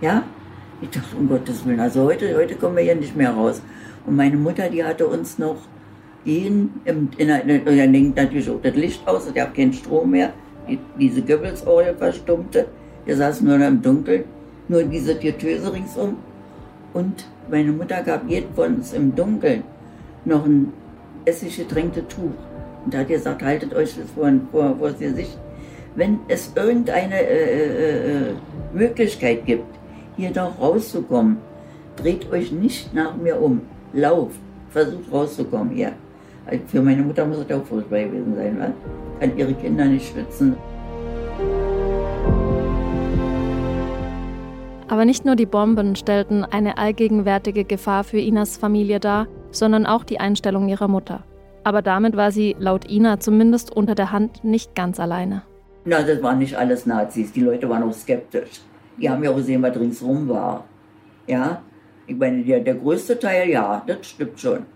Ja? 0.00 0.24
Ich 0.80 0.90
dachte, 0.90 1.14
um 1.16 1.28
Gottes 1.28 1.64
Willen, 1.64 1.78
also 1.78 2.02
heute, 2.02 2.36
heute 2.36 2.56
kommen 2.56 2.74
wir 2.74 2.82
hier 2.82 2.96
nicht 2.96 3.14
mehr 3.14 3.30
raus. 3.30 3.62
Und 4.04 4.16
meine 4.16 4.36
Mutter, 4.36 4.68
die 4.68 4.84
hatte 4.84 5.06
uns 5.06 5.38
noch 5.38 5.58
ihn, 6.24 6.70
in, 6.84 7.08
in, 7.16 7.28
in, 7.28 7.64
dann 7.64 7.92
ging 7.92 8.12
natürlich 8.14 8.48
auch 8.50 8.60
das 8.62 8.74
Licht 8.74 9.06
aus, 9.06 9.26
es 9.26 9.34
gab 9.34 9.54
keinen 9.54 9.72
Strom 9.72 10.10
mehr, 10.10 10.32
die, 10.68 10.78
diese 10.98 11.22
Goebbels-Orgel 11.22 11.94
verstummte, 11.96 12.66
wir 13.04 13.16
saßen 13.16 13.46
nur 13.46 13.58
noch 13.58 13.66
im 13.66 13.82
Dunkeln, 13.82 14.24
nur 14.68 14.84
diese 14.84 15.16
Getöse 15.16 15.72
ringsum. 15.72 16.16
Und 16.92 17.26
meine 17.50 17.72
Mutter 17.72 18.02
gab 18.02 18.28
jedem 18.28 18.54
von 18.54 18.76
uns 18.76 18.92
im 18.92 19.14
Dunkeln 19.14 19.64
noch 20.24 20.44
ein 20.44 20.72
essiggetränktes 21.24 22.04
Tuch. 22.08 22.30
Und 22.84 22.94
da 22.94 22.98
hat 22.98 23.08
gesagt, 23.08 23.42
haltet 23.42 23.74
euch 23.74 23.96
das 23.96 24.10
vor, 24.10 24.30
vor, 24.50 24.76
vor 24.76 24.90
das 24.90 24.98
Gesicht. 24.98 25.38
Wenn 25.94 26.20
es 26.28 26.52
irgendeine 26.54 27.20
äh, 27.20 27.44
äh, 27.44 28.30
äh, 28.30 28.34
Möglichkeit 28.72 29.44
gibt, 29.46 29.66
hier 30.16 30.30
doch 30.30 30.58
rauszukommen, 30.58 31.38
dreht 31.96 32.30
euch 32.30 32.52
nicht 32.52 32.94
nach 32.94 33.16
mir 33.16 33.40
um. 33.40 33.62
Lauft, 33.92 34.40
versucht 34.70 35.12
rauszukommen 35.12 35.74
hier. 35.74 35.92
Also 36.46 36.62
für 36.66 36.82
meine 36.82 37.02
Mutter 37.02 37.24
muss 37.24 37.38
es 37.38 37.54
auch 37.54 37.64
furchtbar 37.64 38.00
gewesen 38.00 38.34
sein, 38.36 38.58
weil 38.58 38.72
kann 39.20 39.38
ihre 39.38 39.54
Kinder 39.54 39.84
nicht 39.84 40.12
schützen. 40.12 40.56
Aber 44.88 45.04
nicht 45.04 45.24
nur 45.24 45.36
die 45.36 45.46
Bomben 45.46 45.96
stellten 45.96 46.44
eine 46.44 46.76
allgegenwärtige 46.76 47.64
Gefahr 47.64 48.04
für 48.04 48.18
Inas 48.18 48.56
Familie 48.56 49.00
dar, 49.00 49.26
sondern 49.50 49.86
auch 49.86 50.04
die 50.04 50.20
Einstellung 50.20 50.68
ihrer 50.68 50.88
Mutter. 50.88 51.24
Aber 51.64 51.80
damit 51.80 52.16
war 52.16 52.32
sie 52.32 52.56
laut 52.58 52.90
Ina 52.90 53.20
zumindest 53.20 53.74
unter 53.74 53.94
der 53.94 54.10
Hand 54.10 54.44
nicht 54.44 54.74
ganz 54.74 54.98
alleine. 54.98 55.42
Na, 55.84 56.02
das 56.02 56.22
waren 56.22 56.38
nicht 56.38 56.56
alles 56.56 56.84
Nazis. 56.84 57.32
Die 57.32 57.40
Leute 57.40 57.68
waren 57.68 57.84
auch 57.84 57.92
skeptisch. 57.92 58.60
Die 58.98 59.08
haben 59.08 59.22
ja 59.22 59.30
auch 59.30 59.36
gesehen, 59.36 59.62
was 59.62 59.78
ringsrum 59.78 60.28
war. 60.28 60.64
Ja, 61.26 61.62
ich 62.06 62.16
meine, 62.16 62.42
der, 62.42 62.60
der 62.60 62.74
größte 62.74 63.18
Teil, 63.18 63.48
ja, 63.48 63.82
das 63.86 64.06
stimmt 64.06 64.38
schon. 64.38 64.66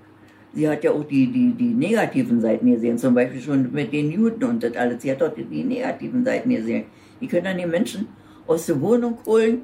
Sie 0.57 0.67
hat 0.67 0.83
ja 0.85 0.91
auch 0.91 1.05
die, 1.05 1.31
die, 1.31 1.53
die 1.53 1.75
negativen 1.75 2.41
Seiten 2.41 2.73
gesehen, 2.73 2.97
zum 2.97 3.15
Beispiel 3.15 3.43
schon 3.43 3.71
mit 3.73 3.93
den 3.93 4.11
Juden 4.11 4.43
und 4.43 4.63
das 4.63 4.75
alles. 4.75 5.03
Sie 5.03 5.11
hat 5.11 5.21
doch 5.21 5.31
die, 5.35 5.63
negativen 5.63 6.25
Seiten 6.25 6.49
gesehen. 6.49 6.85
Die 7.21 7.27
können 7.27 7.45
dann 7.45 7.59
die 7.59 7.67
Menschen 7.67 8.09
aus 8.47 8.65
der 8.65 8.81
Wohnung 8.81 9.19
holen, 9.27 9.61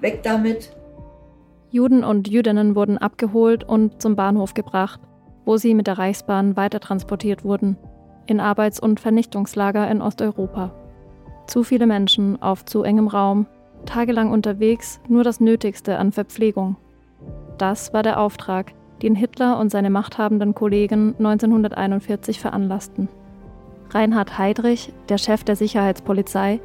weg 0.00 0.20
damit. 0.22 0.74
Juden 1.70 2.02
und 2.02 2.28
Jüdinnen 2.28 2.74
wurden 2.74 2.96
abgeholt 2.96 3.62
und 3.64 4.00
zum 4.00 4.16
Bahnhof 4.16 4.54
gebracht, 4.54 5.02
wo 5.44 5.58
sie 5.58 5.74
mit 5.74 5.86
der 5.86 5.98
Reichsbahn 5.98 6.56
weitertransportiert 6.56 7.44
wurden, 7.44 7.76
in 8.24 8.40
Arbeits- 8.40 8.80
und 8.80 9.00
Vernichtungslager 9.00 9.90
in 9.90 10.00
Osteuropa. 10.00 10.74
Zu 11.46 11.62
viele 11.62 11.86
Menschen 11.86 12.40
auf 12.40 12.64
zu 12.64 12.84
engem 12.84 13.08
Raum, 13.08 13.44
tagelang 13.84 14.30
unterwegs, 14.30 14.98
nur 15.08 15.24
das 15.24 15.40
Nötigste 15.40 15.98
an 15.98 16.10
Verpflegung. 16.10 16.76
Das 17.58 17.92
war 17.92 18.02
der 18.02 18.18
Auftrag, 18.18 18.72
den 19.02 19.14
Hitler 19.14 19.58
und 19.58 19.70
seine 19.70 19.90
machthabenden 19.90 20.54
Kollegen 20.54 21.14
1941 21.18 22.40
veranlassten. 22.40 23.08
Reinhard 23.90 24.38
Heydrich, 24.38 24.92
der 25.08 25.18
Chef 25.18 25.44
der 25.44 25.56
Sicherheitspolizei, 25.56 26.60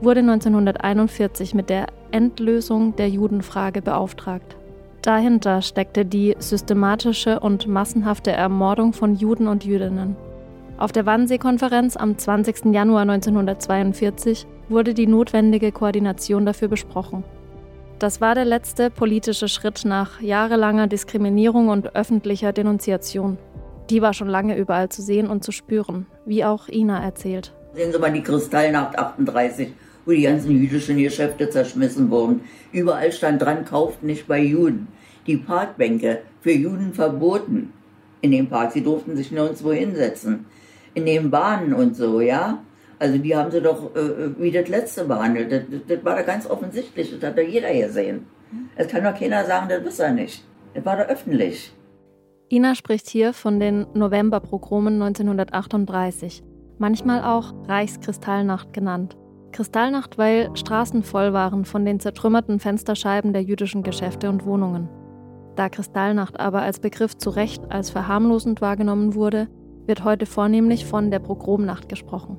wurde 0.00 0.20
1941 0.20 1.54
mit 1.54 1.70
der 1.70 1.86
Endlösung 2.10 2.96
der 2.96 3.08
Judenfrage 3.08 3.82
beauftragt. 3.82 4.56
Dahinter 5.02 5.62
steckte 5.62 6.04
die 6.04 6.34
systematische 6.38 7.40
und 7.40 7.68
massenhafte 7.68 8.32
Ermordung 8.32 8.92
von 8.92 9.14
Juden 9.14 9.46
und 9.46 9.64
Jüdinnen. 9.64 10.16
Auf 10.76 10.92
der 10.92 11.06
Wannsee-Konferenz 11.06 11.96
am 11.96 12.16
20. 12.16 12.66
Januar 12.72 13.02
1942 13.02 14.46
wurde 14.68 14.94
die 14.94 15.06
notwendige 15.06 15.72
Koordination 15.72 16.46
dafür 16.46 16.68
besprochen. 16.68 17.24
Das 17.98 18.20
war 18.20 18.36
der 18.36 18.44
letzte 18.44 18.90
politische 18.90 19.48
Schritt 19.48 19.84
nach 19.84 20.20
jahrelanger 20.20 20.86
Diskriminierung 20.86 21.66
und 21.68 21.96
öffentlicher 21.96 22.52
Denunziation. 22.52 23.38
Die 23.90 24.00
war 24.02 24.14
schon 24.14 24.28
lange 24.28 24.56
überall 24.56 24.88
zu 24.88 25.02
sehen 25.02 25.26
und 25.26 25.42
zu 25.42 25.50
spüren, 25.50 26.06
wie 26.24 26.44
auch 26.44 26.68
Ina 26.68 27.02
erzählt. 27.02 27.52
Sehen 27.74 27.90
Sie 27.90 27.98
mal 27.98 28.12
die 28.12 28.22
Kristallnacht 28.22 28.96
38, 28.96 29.70
wo 30.06 30.12
die 30.12 30.22
ganzen 30.22 30.52
jüdischen 30.52 30.96
Geschäfte 30.98 31.50
zerschmissen 31.50 32.08
wurden. 32.08 32.42
Überall 32.70 33.10
stand 33.10 33.42
dran, 33.42 33.64
kauft 33.64 34.04
nicht 34.04 34.28
bei 34.28 34.42
Juden. 34.42 34.86
Die 35.26 35.36
Parkbänke 35.36 36.20
für 36.40 36.52
Juden 36.52 36.94
verboten 36.94 37.72
in 38.20 38.30
den 38.30 38.48
Park. 38.48 38.70
Sie 38.72 38.84
durften 38.84 39.16
sich 39.16 39.32
nirgendwo 39.32 39.72
hinsetzen. 39.72 40.46
In 40.94 41.04
den 41.04 41.30
Bahnen 41.32 41.74
und 41.74 41.96
so, 41.96 42.20
ja. 42.20 42.62
Also 42.98 43.18
die 43.18 43.36
haben 43.36 43.50
sie 43.50 43.60
doch 43.60 43.94
äh, 43.94 44.00
äh, 44.00 44.34
wie 44.38 44.50
das 44.50 44.68
letzte 44.68 45.04
behandelt. 45.04 45.52
Das, 45.52 45.62
das, 45.86 46.04
war 46.04 46.16
da 46.16 46.22
ganz 46.22 46.46
offensichtlich. 46.46 47.12
Das 47.18 47.30
hat 47.30 47.38
doch 47.38 47.42
jeder 47.42 47.72
gesehen. 47.72 48.26
Es 48.76 48.88
kann 48.88 49.04
doch 49.04 49.14
keiner 49.18 49.44
sagen, 49.44 49.68
das 49.68 49.84
wisst 49.84 50.00
er 50.00 50.12
nicht. 50.12 50.44
Das 50.74 50.84
war 50.84 50.96
doch 50.96 51.08
öffentlich. 51.08 51.72
Ina 52.50 52.74
spricht 52.74 53.08
hier 53.08 53.34
von 53.34 53.60
den 53.60 53.86
Novemberprogramen 53.92 54.94
1938, 55.02 56.42
manchmal 56.78 57.22
auch 57.22 57.52
Reichskristallnacht 57.68 58.72
genannt. 58.72 59.16
Kristallnacht, 59.52 60.16
weil 60.16 60.50
Straßen 60.54 61.02
voll 61.02 61.32
waren 61.32 61.64
von 61.64 61.84
den 61.84 62.00
zertrümmerten 62.00 62.58
Fensterscheiben 62.58 63.32
der 63.32 63.42
jüdischen 63.42 63.82
Geschäfte 63.82 64.30
und 64.30 64.46
Wohnungen. 64.46 64.88
Da 65.56 65.68
Kristallnacht 65.68 66.40
aber 66.40 66.62
als 66.62 66.80
Begriff 66.80 67.16
zu 67.16 67.30
Recht 67.30 67.70
als 67.70 67.90
verharmlosend 67.90 68.60
wahrgenommen 68.60 69.14
wurde, 69.14 69.48
wird 69.86 70.04
heute 70.04 70.24
vornehmlich 70.24 70.86
von 70.86 71.10
der 71.10 71.18
Pogromnacht 71.18 71.88
gesprochen. 71.88 72.38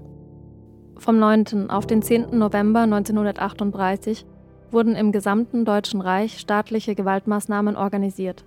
Vom 0.99 1.17
9. 1.17 1.69
auf 1.69 1.87
den 1.87 2.01
10. 2.01 2.37
November 2.37 2.81
1938 2.81 4.25
wurden 4.69 4.95
im 4.95 5.13
gesamten 5.13 5.63
Deutschen 5.63 6.01
Reich 6.01 6.39
staatliche 6.39 6.93
Gewaltmaßnahmen 6.93 7.77
organisiert. 7.77 8.43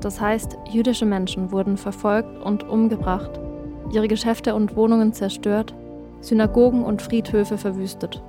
Das 0.00 0.18
heißt, 0.18 0.56
jüdische 0.70 1.04
Menschen 1.04 1.52
wurden 1.52 1.76
verfolgt 1.76 2.42
und 2.42 2.66
umgebracht, 2.66 3.38
ihre 3.92 4.08
Geschäfte 4.08 4.54
und 4.54 4.74
Wohnungen 4.74 5.12
zerstört, 5.12 5.74
Synagogen 6.22 6.82
und 6.82 7.02
Friedhöfe 7.02 7.58
verwüstet. 7.58 8.22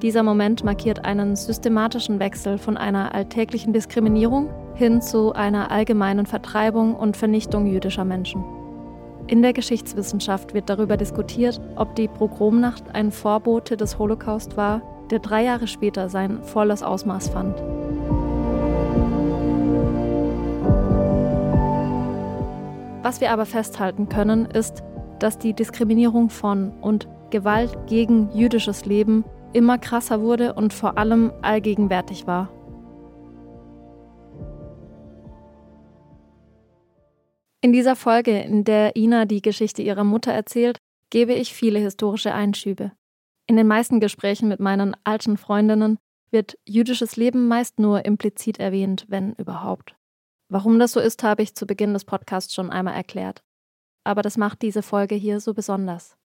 Dieser 0.00 0.22
Moment 0.22 0.62
markiert 0.62 1.04
einen 1.04 1.34
systematischen 1.34 2.20
Wechsel 2.20 2.56
von 2.56 2.76
einer 2.76 3.12
alltäglichen 3.16 3.72
Diskriminierung 3.72 4.48
hin 4.74 5.02
zu 5.02 5.32
einer 5.32 5.72
allgemeinen 5.72 6.24
Vertreibung 6.24 6.94
und 6.94 7.16
Vernichtung 7.16 7.66
jüdischer 7.66 8.04
Menschen. 8.04 8.44
In 9.30 9.42
der 9.42 9.52
Geschichtswissenschaft 9.52 10.54
wird 10.54 10.68
darüber 10.68 10.96
diskutiert, 10.96 11.60
ob 11.76 11.94
die 11.94 12.08
Pogromnacht 12.08 12.96
ein 12.96 13.12
Vorbote 13.12 13.76
des 13.76 13.96
Holocaust 13.96 14.56
war, 14.56 14.82
der 15.08 15.20
drei 15.20 15.44
Jahre 15.44 15.68
später 15.68 16.08
sein 16.08 16.42
volles 16.42 16.82
Ausmaß 16.82 17.28
fand. 17.28 17.56
Was 23.04 23.20
wir 23.20 23.30
aber 23.30 23.46
festhalten 23.46 24.08
können, 24.08 24.46
ist, 24.46 24.82
dass 25.20 25.38
die 25.38 25.54
Diskriminierung 25.54 26.28
von 26.28 26.72
und 26.80 27.06
Gewalt 27.30 27.86
gegen 27.86 28.32
jüdisches 28.34 28.84
Leben 28.84 29.24
immer 29.52 29.78
krasser 29.78 30.22
wurde 30.22 30.54
und 30.54 30.72
vor 30.72 30.98
allem 30.98 31.32
allgegenwärtig 31.40 32.26
war. 32.26 32.48
In 37.62 37.72
dieser 37.72 37.94
Folge, 37.94 38.40
in 38.40 38.64
der 38.64 38.96
Ina 38.96 39.26
die 39.26 39.42
Geschichte 39.42 39.82
ihrer 39.82 40.04
Mutter 40.04 40.32
erzählt, 40.32 40.78
gebe 41.10 41.34
ich 41.34 41.52
viele 41.52 41.78
historische 41.78 42.32
Einschübe. 42.32 42.92
In 43.46 43.56
den 43.56 43.66
meisten 43.66 44.00
Gesprächen 44.00 44.48
mit 44.48 44.60
meinen 44.60 44.96
alten 45.04 45.36
Freundinnen 45.36 45.98
wird 46.30 46.56
jüdisches 46.66 47.16
Leben 47.16 47.48
meist 47.48 47.78
nur 47.78 48.04
implizit 48.06 48.58
erwähnt, 48.58 49.04
wenn 49.08 49.34
überhaupt. 49.34 49.94
Warum 50.48 50.78
das 50.78 50.92
so 50.92 51.00
ist, 51.00 51.22
habe 51.22 51.42
ich 51.42 51.54
zu 51.54 51.66
Beginn 51.66 51.92
des 51.92 52.04
Podcasts 52.04 52.54
schon 52.54 52.70
einmal 52.70 52.94
erklärt. 52.94 53.42
Aber 54.04 54.22
das 54.22 54.38
macht 54.38 54.62
diese 54.62 54.82
Folge 54.82 55.14
hier 55.14 55.40
so 55.40 55.52
besonders. 55.52 56.16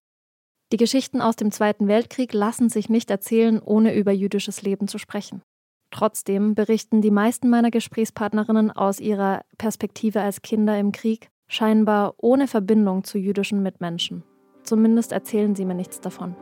Die 0.72 0.78
Geschichten 0.78 1.20
aus 1.20 1.36
dem 1.36 1.52
Zweiten 1.52 1.86
Weltkrieg 1.86 2.32
lassen 2.32 2.70
sich 2.70 2.88
nicht 2.88 3.10
erzählen, 3.10 3.60
ohne 3.60 3.94
über 3.94 4.12
jüdisches 4.12 4.62
Leben 4.62 4.88
zu 4.88 4.98
sprechen. 4.98 5.42
Trotzdem 5.96 6.54
berichten 6.54 7.00
die 7.00 7.10
meisten 7.10 7.48
meiner 7.48 7.70
Gesprächspartnerinnen 7.70 8.70
aus 8.70 9.00
ihrer 9.00 9.40
Perspektive 9.56 10.20
als 10.20 10.42
Kinder 10.42 10.78
im 10.78 10.92
Krieg, 10.92 11.30
scheinbar 11.48 12.12
ohne 12.18 12.48
Verbindung 12.48 13.02
zu 13.02 13.16
jüdischen 13.16 13.62
Mitmenschen. 13.62 14.22
Zumindest 14.62 15.12
erzählen 15.12 15.54
sie 15.56 15.64
mir 15.64 15.72
nichts 15.72 16.02
davon. 16.02 16.36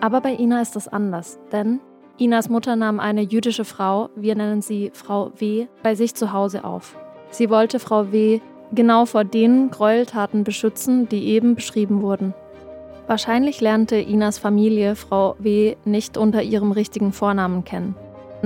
Aber 0.00 0.22
bei 0.22 0.34
Ina 0.34 0.62
ist 0.62 0.76
das 0.76 0.88
anders, 0.88 1.38
denn 1.52 1.80
Inas 2.16 2.48
Mutter 2.48 2.74
nahm 2.74 3.00
eine 3.00 3.20
jüdische 3.20 3.66
Frau, 3.66 4.08
wir 4.16 4.34
nennen 4.34 4.62
sie 4.62 4.92
Frau 4.94 5.32
W., 5.36 5.66
bei 5.82 5.94
sich 5.94 6.14
zu 6.14 6.32
Hause 6.32 6.64
auf. 6.64 6.96
Sie 7.28 7.50
wollte 7.50 7.78
Frau 7.78 8.12
W. 8.12 8.40
genau 8.72 9.04
vor 9.04 9.24
den 9.24 9.70
Gräueltaten 9.70 10.42
beschützen, 10.42 11.06
die 11.06 11.26
eben 11.26 11.54
beschrieben 11.54 12.00
wurden. 12.00 12.32
Wahrscheinlich 13.08 13.60
lernte 13.60 13.96
Inas 13.96 14.38
Familie 14.38 14.96
Frau 14.96 15.36
W. 15.38 15.76
nicht 15.84 16.16
unter 16.16 16.42
ihrem 16.42 16.72
richtigen 16.72 17.12
Vornamen 17.12 17.62
kennen. 17.62 17.94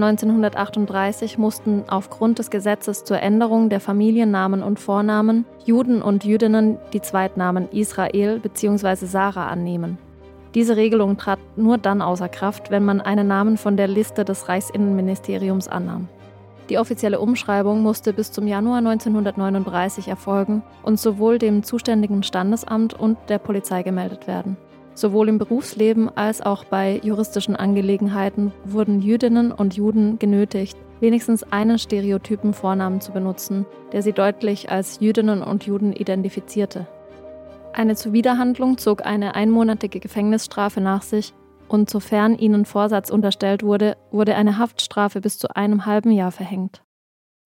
1938 0.02 1.38
mussten 1.38 1.84
aufgrund 1.88 2.38
des 2.38 2.50
Gesetzes 2.50 3.04
zur 3.04 3.20
Änderung 3.20 3.68
der 3.68 3.80
Familiennamen 3.80 4.62
und 4.62 4.80
Vornamen 4.80 5.44
Juden 5.64 6.02
und 6.02 6.24
Jüdinnen 6.24 6.78
die 6.92 7.00
Zweitnamen 7.00 7.68
Israel 7.70 8.40
bzw. 8.40 9.06
Sarah 9.06 9.48
annehmen. 9.48 9.98
Diese 10.54 10.76
Regelung 10.76 11.16
trat 11.16 11.38
nur 11.56 11.78
dann 11.78 12.02
außer 12.02 12.28
Kraft, 12.28 12.70
wenn 12.70 12.84
man 12.84 13.00
einen 13.00 13.28
Namen 13.28 13.56
von 13.56 13.76
der 13.76 13.88
Liste 13.88 14.24
des 14.24 14.48
Reichsinnenministeriums 14.48 15.68
annahm. 15.68 16.08
Die 16.70 16.78
offizielle 16.78 17.20
Umschreibung 17.20 17.82
musste 17.82 18.12
bis 18.12 18.32
zum 18.32 18.46
Januar 18.46 18.78
1939 18.78 20.08
erfolgen 20.08 20.62
und 20.82 21.00
sowohl 21.00 21.38
dem 21.38 21.62
zuständigen 21.62 22.22
Standesamt 22.22 22.94
und 22.94 23.18
der 23.28 23.38
Polizei 23.38 23.82
gemeldet 23.82 24.26
werden. 24.26 24.56
Sowohl 24.94 25.28
im 25.28 25.38
Berufsleben 25.38 26.08
als 26.16 26.42
auch 26.42 26.64
bei 26.64 27.00
juristischen 27.02 27.56
Angelegenheiten 27.56 28.52
wurden 28.64 29.00
Jüdinnen 29.00 29.52
und 29.52 29.74
Juden 29.74 30.18
genötigt, 30.18 30.76
wenigstens 31.00 31.42
einen 31.44 31.78
stereotypen 31.78 32.52
Vornamen 32.52 33.00
zu 33.00 33.12
benutzen, 33.12 33.66
der 33.92 34.02
sie 34.02 34.12
deutlich 34.12 34.70
als 34.70 35.00
Jüdinnen 35.00 35.42
und 35.42 35.64
Juden 35.64 35.92
identifizierte. 35.92 36.86
Eine 37.72 37.94
Zuwiderhandlung 37.94 38.78
zog 38.78 39.06
eine 39.06 39.34
einmonatige 39.36 40.00
Gefängnisstrafe 40.00 40.80
nach 40.80 41.02
sich 41.02 41.32
und 41.68 41.88
sofern 41.88 42.36
ihnen 42.36 42.64
Vorsatz 42.64 43.10
unterstellt 43.10 43.62
wurde, 43.62 43.96
wurde 44.10 44.34
eine 44.34 44.58
Haftstrafe 44.58 45.20
bis 45.20 45.38
zu 45.38 45.54
einem 45.54 45.86
halben 45.86 46.10
Jahr 46.10 46.32
verhängt. 46.32 46.82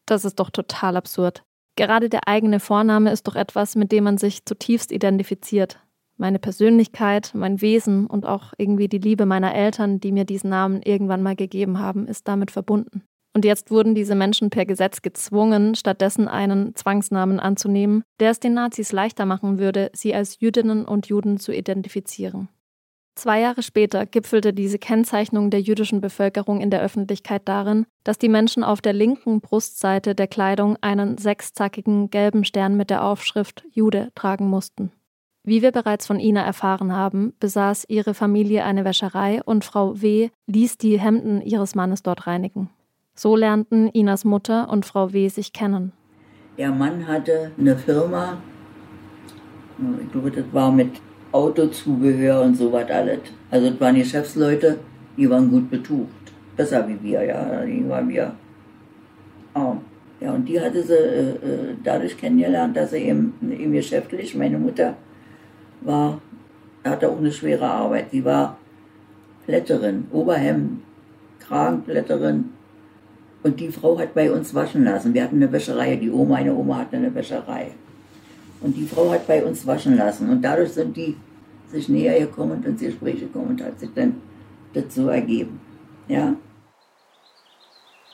Das 0.06 0.24
ist 0.24 0.40
doch 0.40 0.50
total 0.50 0.96
absurd. 0.96 1.44
Gerade 1.76 2.08
der 2.08 2.26
eigene 2.26 2.60
Vorname 2.60 3.10
ist 3.10 3.26
doch 3.26 3.36
etwas, 3.36 3.74
mit 3.76 3.92
dem 3.92 4.04
man 4.04 4.16
sich 4.16 4.44
zutiefst 4.44 4.92
identifiziert. 4.92 5.80
Meine 6.16 6.38
Persönlichkeit, 6.38 7.33
mein 7.35 7.61
Wesen 7.61 8.06
und 8.06 8.25
auch 8.25 8.52
irgendwie 8.56 8.88
die 8.88 8.99
Liebe 8.99 9.26
meiner 9.26 9.54
Eltern, 9.54 10.00
die 10.00 10.12
mir 10.12 10.25
diesen 10.25 10.50
Namen 10.50 10.80
irgendwann 10.83 11.23
mal 11.23 11.35
gegeben 11.35 11.78
haben, 11.78 12.06
ist 12.06 12.28
damit 12.28 12.50
verbunden. 12.50 13.02
Und 13.35 13.44
jetzt 13.44 13.73
wurden 13.73 13.97
diese 13.97 14.14
Menschen 14.14 14.49
per 14.49 14.64
Gesetz 14.64 15.02
gezwungen, 15.02 15.75
stattdessen 15.75 16.28
einen 16.28 16.76
Zwangsnamen 16.76 17.40
anzunehmen, 17.40 18.04
der 18.21 18.30
es 18.30 18.38
den 18.38 18.54
Nazis 18.54 18.92
leichter 18.92 19.26
machen 19.26 19.59
würde, 19.59 19.90
sie 19.92 20.14
als 20.14 20.38
Jüdinnen 20.38 20.85
und 20.85 21.09
Juden 21.09 21.38
zu 21.40 21.52
identifizieren. 21.52 22.49
Zwei 23.16 23.40
Jahre 23.40 23.62
später 23.62 24.06
gipfelte 24.06 24.52
diese 24.52 24.78
Kennzeichnung 24.78 25.50
der 25.50 25.61
jüdischen 25.61 26.00
Bevölkerung 26.00 26.61
in 26.61 26.71
der 26.71 26.83
Öffentlichkeit 26.83 27.42
darin, 27.44 27.87
dass 28.02 28.18
die 28.18 28.28
Menschen 28.28 28.64
auf 28.64 28.80
der 28.80 28.92
linken 28.92 29.40
Brustseite 29.40 30.14
der 30.14 30.26
Kleidung 30.26 30.76
einen 30.80 31.18
sechszackigen 31.18 32.11
gelben 32.11 32.44
Stern 32.44 32.76
mit 32.76 32.90
der 32.90 33.04
Aufschrift 33.04 33.64
Jude 33.71 34.11
tragen 34.16 34.49
mussten. 34.49 34.90
Wie 35.46 35.60
wir 35.60 35.72
bereits 35.72 36.06
von 36.06 36.18
Ina 36.18 36.42
erfahren 36.42 36.96
haben, 36.96 37.34
besaß 37.38 37.84
ihre 37.88 38.14
Familie 38.14 38.64
eine 38.64 38.86
Wäscherei 38.86 39.42
und 39.44 39.62
Frau 39.62 40.00
W. 40.00 40.30
ließ 40.46 40.78
die 40.78 40.98
Hemden 40.98 41.42
ihres 41.42 41.74
Mannes 41.74 42.02
dort 42.02 42.26
reinigen. 42.26 42.70
So 43.14 43.36
lernten 43.36 43.88
Inas 43.88 44.24
Mutter 44.24 44.70
und 44.70 44.86
Frau 44.86 45.12
W. 45.12 45.28
sich 45.28 45.52
kennen. 45.52 45.92
Der 46.56 46.70
Mann 46.70 47.06
hatte 47.06 47.50
eine 47.58 47.76
Firma, 47.76 48.38
ich 50.02 50.12
glaube, 50.12 50.30
das 50.30 50.46
war 50.52 50.72
mit 50.72 50.92
Autozubehör 51.30 52.40
und 52.40 52.54
so 52.56 52.72
was 52.72 52.90
alles. 52.90 53.20
Also 53.50 53.68
das 53.68 53.78
waren 53.78 53.96
Geschäftsleute, 53.96 54.78
die 55.18 55.28
waren 55.28 55.50
gut 55.50 55.68
betucht. 55.68 56.08
Besser 56.56 56.88
wie 56.88 57.02
wir, 57.02 57.22
ja. 57.22 57.66
Die 57.66 57.86
waren 57.86 58.08
wir 58.08 58.34
arm. 59.52 59.82
Ja, 60.20 60.32
und 60.32 60.48
die 60.48 60.58
hatte 60.58 60.82
sie 60.82 60.94
äh, 60.94 61.30
äh, 61.32 61.76
dadurch 61.82 62.16
kennengelernt, 62.16 62.74
dass 62.76 62.92
sie 62.92 62.98
eben, 62.98 63.34
eben 63.42 63.72
geschäftlich, 63.72 64.34
meine 64.34 64.58
Mutter 64.58 64.96
war, 65.84 66.20
hatte 66.84 67.08
auch 67.08 67.18
eine 67.18 67.32
schwere 67.32 67.66
Arbeit. 67.66 68.10
Sie 68.10 68.24
war 68.24 68.56
Plätterin, 69.46 70.06
Oberhemd, 70.10 70.82
Kragenplätterin. 71.40 72.50
Und 73.42 73.60
die 73.60 73.68
Frau 73.68 73.98
hat 73.98 74.14
bei 74.14 74.30
uns 74.32 74.54
waschen 74.54 74.84
lassen. 74.84 75.12
Wir 75.12 75.24
hatten 75.24 75.36
eine 75.36 75.52
Wäscherei, 75.52 75.96
die 75.96 76.10
Oma, 76.10 76.36
meine 76.36 76.54
Oma 76.54 76.78
hatte 76.78 76.96
eine 76.96 77.14
Wäscherei. 77.14 77.72
Und 78.60 78.76
die 78.76 78.86
Frau 78.86 79.10
hat 79.10 79.26
bei 79.26 79.44
uns 79.44 79.66
waschen 79.66 79.96
lassen. 79.96 80.30
Und 80.30 80.42
dadurch 80.42 80.72
sind 80.72 80.96
die 80.96 81.16
sich 81.68 81.88
näher 81.88 82.20
gekommen 82.20 82.52
und 82.52 82.64
ins 82.64 82.80
Gespräch 82.80 83.20
gekommen 83.20 83.48
und 83.48 83.62
hat 83.62 83.78
sich 83.78 83.90
dann 83.94 84.14
dazu 84.72 85.08
ergeben. 85.08 85.60
Ja. 86.08 86.34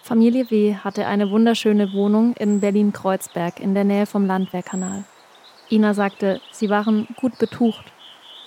Familie 0.02 0.50
W. 0.50 0.74
hatte 0.74 1.06
eine 1.06 1.30
wunderschöne 1.30 1.92
Wohnung 1.92 2.34
in 2.38 2.58
Berlin-Kreuzberg 2.58 3.60
in 3.60 3.74
der 3.74 3.84
Nähe 3.84 4.06
vom 4.06 4.26
Landwehrkanal. 4.26 5.04
Ina 5.70 5.94
sagte, 5.94 6.40
sie 6.50 6.68
waren 6.68 7.06
gut 7.16 7.38
betucht. 7.38 7.92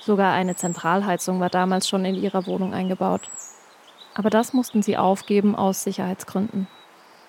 Sogar 0.02 0.34
eine 0.34 0.56
Zentralheizung 0.56 1.40
war 1.40 1.50
damals 1.50 1.88
schon 1.88 2.04
in 2.04 2.16
ihrer 2.16 2.46
Wohnung 2.46 2.74
eingebaut. 2.74 3.30
Aber 4.14 4.30
das 4.30 4.54
mussten 4.54 4.82
sie 4.84 4.98
aufgeben 4.98 5.56
aus 5.56 5.84
Sicherheitsgründen. 5.84 6.68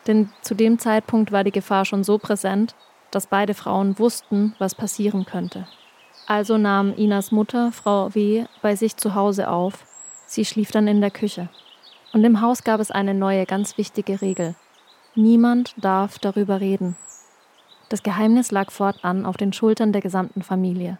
Denn 0.06 0.30
zu 0.42 0.54
dem 0.54 0.78
Zeitpunkt 0.78 1.32
war 1.32 1.44
die 1.44 1.52
Gefahr 1.52 1.84
schon 1.84 2.04
so 2.04 2.18
präsent, 2.18 2.74
dass 3.10 3.28
beide 3.28 3.54
Frauen 3.54 3.98
wussten, 3.98 4.54
was 4.58 4.74
passieren 4.74 5.24
könnte. 5.24 5.66
Also 6.26 6.58
nahm 6.58 6.92
Inas 6.94 7.30
Mutter, 7.30 7.70
Frau 7.70 8.14
W., 8.14 8.46
bei 8.60 8.76
sich 8.76 8.96
zu 8.96 9.14
Hause 9.14 9.48
auf. 9.48 9.86
Sie 10.26 10.44
schlief 10.44 10.72
dann 10.72 10.88
in 10.88 11.00
der 11.00 11.10
Küche. 11.10 11.48
Und 12.12 12.24
im 12.24 12.40
Haus 12.40 12.64
gab 12.64 12.80
es 12.80 12.90
eine 12.90 13.14
neue, 13.14 13.46
ganz 13.46 13.78
wichtige 13.78 14.20
Regel. 14.20 14.54
Niemand 15.14 15.74
darf 15.76 16.18
darüber 16.18 16.60
reden. 16.60 16.96
Das 17.88 18.02
Geheimnis 18.02 18.50
lag 18.50 18.70
fortan 18.70 19.26
auf 19.26 19.36
den 19.36 19.52
Schultern 19.52 19.92
der 19.92 20.00
gesamten 20.00 20.42
Familie. 20.42 20.98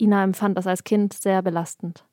Ina 0.00 0.24
empfand 0.24 0.56
das 0.56 0.66
als 0.66 0.84
Kind 0.84 1.12
sehr 1.14 1.42
belastend. 1.42 2.04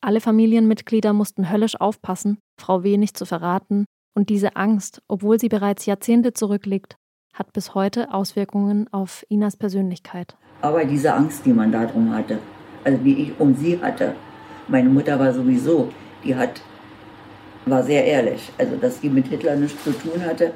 Alle 0.00 0.20
Familienmitglieder 0.20 1.12
mussten 1.12 1.50
höllisch 1.50 1.80
aufpassen, 1.80 2.38
Frau 2.58 2.82
W. 2.82 2.96
nicht 2.96 3.16
zu 3.16 3.26
verraten, 3.26 3.84
und 4.14 4.28
diese 4.28 4.56
Angst, 4.56 5.02
obwohl 5.08 5.38
sie 5.38 5.48
bereits 5.48 5.86
Jahrzehnte 5.86 6.32
zurückliegt, 6.32 6.96
hat 7.32 7.52
bis 7.52 7.74
heute 7.74 8.12
Auswirkungen 8.12 8.88
auf 8.92 9.24
Inas 9.28 9.56
Persönlichkeit. 9.56 10.36
Aber 10.62 10.84
diese 10.84 11.14
Angst, 11.14 11.46
die 11.46 11.52
man 11.52 11.70
darum 11.70 12.12
hatte, 12.14 12.38
also 12.84 12.98
die 12.98 13.22
ich 13.22 13.40
um 13.40 13.54
sie 13.54 13.80
hatte, 13.80 14.14
meine 14.68 14.88
Mutter 14.88 15.18
war 15.18 15.32
sowieso, 15.32 15.90
die 16.24 16.34
hat, 16.34 16.60
war 17.66 17.82
sehr 17.82 18.04
ehrlich. 18.04 18.50
Also, 18.58 18.76
dass 18.76 19.00
sie 19.00 19.08
mit 19.08 19.28
Hitler 19.28 19.56
nichts 19.56 19.82
zu 19.84 19.92
tun 19.92 20.24
hatte, 20.24 20.52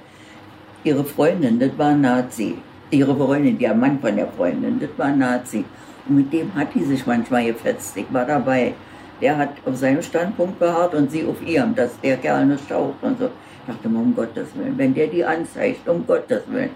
ihre 0.85 1.05
Freundin, 1.05 1.59
das 1.59 1.77
war 1.77 1.95
Nazi. 1.95 2.55
Ihre 2.91 3.17
Freundin, 3.17 3.59
der 3.59 3.75
Mann 3.75 3.99
von 3.99 4.15
der 4.15 4.29
Freundin, 4.29 4.79
das 4.79 4.91
war 4.97 5.15
Nazi. 5.15 5.65
Und 6.07 6.17
mit 6.17 6.33
dem 6.33 6.55
hat 6.55 6.75
die 6.75 6.85
sich 6.85 7.07
manchmal 7.07 7.47
gefetzt. 7.47 7.97
Ich 7.97 8.07
war 8.13 8.27
dabei. 8.27 8.75
Der 9.21 9.37
hat 9.39 9.51
auf 9.65 9.77
seinem 9.77 10.03
Standpunkt 10.03 10.59
beharrt 10.59 10.95
und 10.95 11.11
sie 11.11 11.25
auf 11.25 11.41
ihrem, 11.47 11.75
dass 11.75 11.99
der 12.01 12.19
Kerl 12.19 12.47
nicht 12.47 12.69
taucht 12.69 13.03
und 13.03 13.19
so. 13.19 13.27
Ich 13.27 13.75
dachte 13.75 13.89
mal, 13.89 14.03
um 14.03 14.15
Gottes 14.15 14.49
Willen, 14.55 14.77
wenn 14.77 14.93
der 14.93 15.07
die 15.07 15.25
anzeigt, 15.25 15.89
um 15.89 16.07
Gottes 16.07 16.43
Willen. 16.49 16.71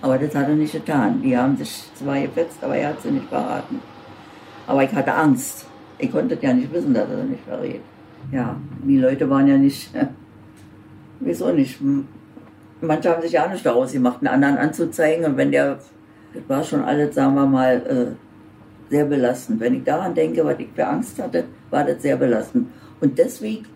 Aber 0.00 0.18
das 0.18 0.34
hat 0.34 0.48
er 0.48 0.54
nicht 0.56 0.72
getan. 0.72 1.22
Die 1.22 1.36
haben 1.36 1.56
sich 1.56 1.84
zwar 1.94 2.20
gefetzt, 2.20 2.58
aber 2.62 2.74
er 2.74 2.88
hat 2.88 3.02
sie 3.02 3.12
nicht 3.12 3.28
verraten. 3.28 3.80
Aber 4.66 4.82
ich 4.82 4.92
hatte 4.92 5.14
Angst. 5.14 5.66
Ich 5.98 6.10
konnte 6.10 6.36
ja 6.40 6.52
nicht 6.52 6.72
wissen, 6.72 6.92
dass 6.92 7.08
er 7.08 7.22
nicht 7.22 7.44
verrät. 7.44 7.80
Ja, 8.32 8.56
die 8.82 8.98
Leute 8.98 9.28
waren 9.30 9.46
ja 9.46 9.56
nicht, 9.56 9.90
wieso 11.20 11.52
nicht, 11.52 11.78
manche 12.82 13.10
haben 13.10 13.22
sich 13.22 13.32
ja 13.32 13.46
nicht 13.46 13.64
daraus 13.64 13.92
gemacht, 13.92 14.18
einen 14.20 14.28
anderen 14.28 14.58
anzuzeigen. 14.58 15.24
Und 15.24 15.36
wenn 15.36 15.50
der, 15.52 15.78
das 16.34 16.42
war 16.48 16.64
schon 16.64 16.82
alles, 16.84 17.14
sagen 17.14 17.34
wir 17.34 17.46
mal, 17.46 17.76
äh, 17.86 18.90
sehr 18.90 19.06
belastend. 19.06 19.60
Wenn 19.60 19.74
ich 19.74 19.84
daran 19.84 20.14
denke, 20.14 20.44
was 20.44 20.58
ich 20.58 20.68
für 20.74 20.86
Angst 20.86 21.18
hatte, 21.18 21.44
war 21.70 21.84
das 21.84 22.02
sehr 22.02 22.16
belastend. 22.16 22.68
Und 23.00 23.18
deswegen 23.18 23.66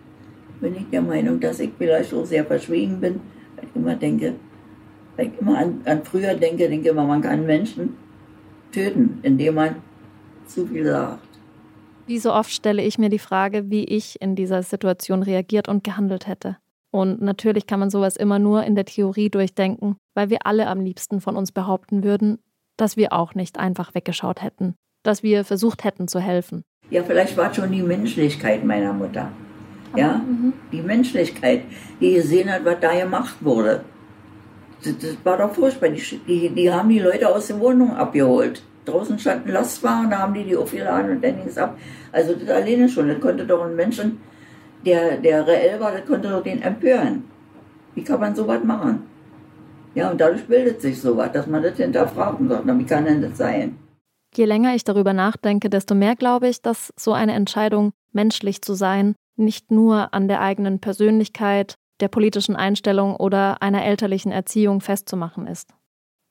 bin 0.61 0.75
ich 0.75 0.89
der 0.91 1.01
Meinung, 1.01 1.39
dass 1.39 1.59
ich 1.59 1.71
vielleicht 1.77 2.13
auch 2.13 2.25
sehr 2.25 2.45
verschwiegen 2.45 2.99
bin, 2.99 3.21
weil 3.55 3.65
ich 3.65 3.75
immer 3.75 3.95
denke, 3.95 4.35
weil 5.15 5.27
ich 5.27 5.41
immer 5.41 5.57
an, 5.57 5.81
an 5.85 6.03
früher 6.03 6.33
denke, 6.35 6.69
denke 6.69 6.89
immer, 6.89 7.03
man 7.03 7.21
kann 7.21 7.45
Menschen 7.45 7.97
töten, 8.71 9.19
indem 9.23 9.55
man 9.55 9.75
zu 10.45 10.67
viel 10.67 10.85
sagt. 10.85 11.27
Wie 12.05 12.19
so 12.19 12.33
oft 12.33 12.51
stelle 12.51 12.83
ich 12.83 12.97
mir 12.97 13.09
die 13.09 13.19
Frage, 13.19 13.69
wie 13.69 13.83
ich 13.83 14.21
in 14.21 14.35
dieser 14.35 14.63
Situation 14.63 15.23
reagiert 15.23 15.67
und 15.67 15.83
gehandelt 15.83 16.27
hätte. 16.27 16.57
Und 16.97 17.21
natürlich 17.21 17.67
kann 17.67 17.79
man 17.79 17.91
sowas 17.91 18.17
immer 18.17 18.39
nur 18.39 18.63
in 18.63 18.73
der 18.73 18.85
Theorie 18.85 19.29
durchdenken, 19.29 19.97
weil 20.15 20.31
wir 20.31 20.47
alle 20.47 20.65
am 20.65 20.81
liebsten 20.81 21.21
von 21.21 21.35
uns 21.35 21.51
behaupten 21.51 22.03
würden, 22.03 22.39
dass 22.75 22.97
wir 22.97 23.13
auch 23.13 23.35
nicht 23.35 23.59
einfach 23.59 23.93
weggeschaut 23.93 24.41
hätten, 24.41 24.73
dass 25.03 25.21
wir 25.21 25.45
versucht 25.45 25.83
hätten 25.83 26.07
zu 26.07 26.19
helfen. 26.19 26.63
Ja, 26.89 27.03
vielleicht 27.03 27.37
war 27.37 27.53
schon 27.53 27.71
die 27.71 27.83
Menschlichkeit 27.83 28.65
meiner 28.65 28.93
Mutter. 28.93 29.31
Ja, 29.95 30.23
mhm. 30.27 30.53
die 30.71 30.81
Menschlichkeit, 30.81 31.65
die 32.01 32.15
gesehen 32.15 32.51
hat, 32.51 32.65
was 32.65 32.79
da 32.79 32.99
gemacht 32.99 33.35
wurde. 33.41 33.83
Das, 34.83 34.97
das 34.97 35.17
war 35.23 35.37
doch 35.37 35.53
furchtbar. 35.53 35.89
Die, 35.89 36.01
die, 36.27 36.49
die, 36.49 36.73
haben 36.73 36.89
die 36.89 36.97
Leute 36.97 37.29
aus 37.29 37.45
der 37.45 37.59
Wohnung 37.59 37.95
abgeholt. 37.95 38.63
Draußen 38.85 39.19
standen 39.19 39.51
Lastwagen, 39.51 40.09
da 40.09 40.17
haben 40.17 40.33
die 40.33 40.45
die 40.45 40.57
aufgeladen 40.57 41.11
und 41.11 41.23
dann 41.23 41.37
ging 41.37 41.47
es 41.47 41.59
ab. 41.59 41.77
Also 42.11 42.33
das 42.33 42.49
alleine 42.49 42.89
schon, 42.89 43.07
das 43.07 43.19
konnte 43.19 43.45
doch 43.45 43.63
ein 43.63 43.75
Menschen 43.75 44.17
der, 44.85 45.17
der 45.17 45.45
reell 45.47 45.79
war, 45.79 45.91
das 45.91 46.05
konnte 46.05 46.29
doch 46.29 46.43
den 46.43 46.61
empören. 46.61 47.23
Wie 47.95 48.03
kann 48.03 48.19
man 48.19 48.35
sowas 48.35 48.63
machen? 48.63 49.03
Ja, 49.95 50.11
und 50.11 50.21
dadurch 50.21 50.45
bildet 50.45 50.81
sich 50.81 51.01
sowas, 51.01 51.31
dass 51.31 51.47
man 51.47 51.63
das 51.63 51.77
hinterfragt 51.77 52.39
und 52.39 52.49
sagt, 52.49 52.67
wie 52.67 52.85
kann 52.85 53.05
denn 53.05 53.21
das 53.21 53.37
sein? 53.37 53.77
Je 54.35 54.45
länger 54.45 54.75
ich 54.75 54.83
darüber 54.83 55.13
nachdenke, 55.13 55.69
desto 55.69 55.95
mehr 55.95 56.15
glaube 56.15 56.47
ich, 56.47 56.61
dass 56.61 56.93
so 56.95 57.13
eine 57.13 57.33
Entscheidung, 57.33 57.93
menschlich 58.11 58.61
zu 58.61 58.75
sein, 58.75 59.15
nicht 59.35 59.71
nur 59.71 60.13
an 60.13 60.27
der 60.27 60.41
eigenen 60.41 60.79
Persönlichkeit, 60.79 61.75
der 61.99 62.09
politischen 62.09 62.55
Einstellung 62.55 63.15
oder 63.15 63.61
einer 63.61 63.83
elterlichen 63.83 64.31
Erziehung 64.31 64.81
festzumachen 64.81 65.47
ist. 65.47 65.73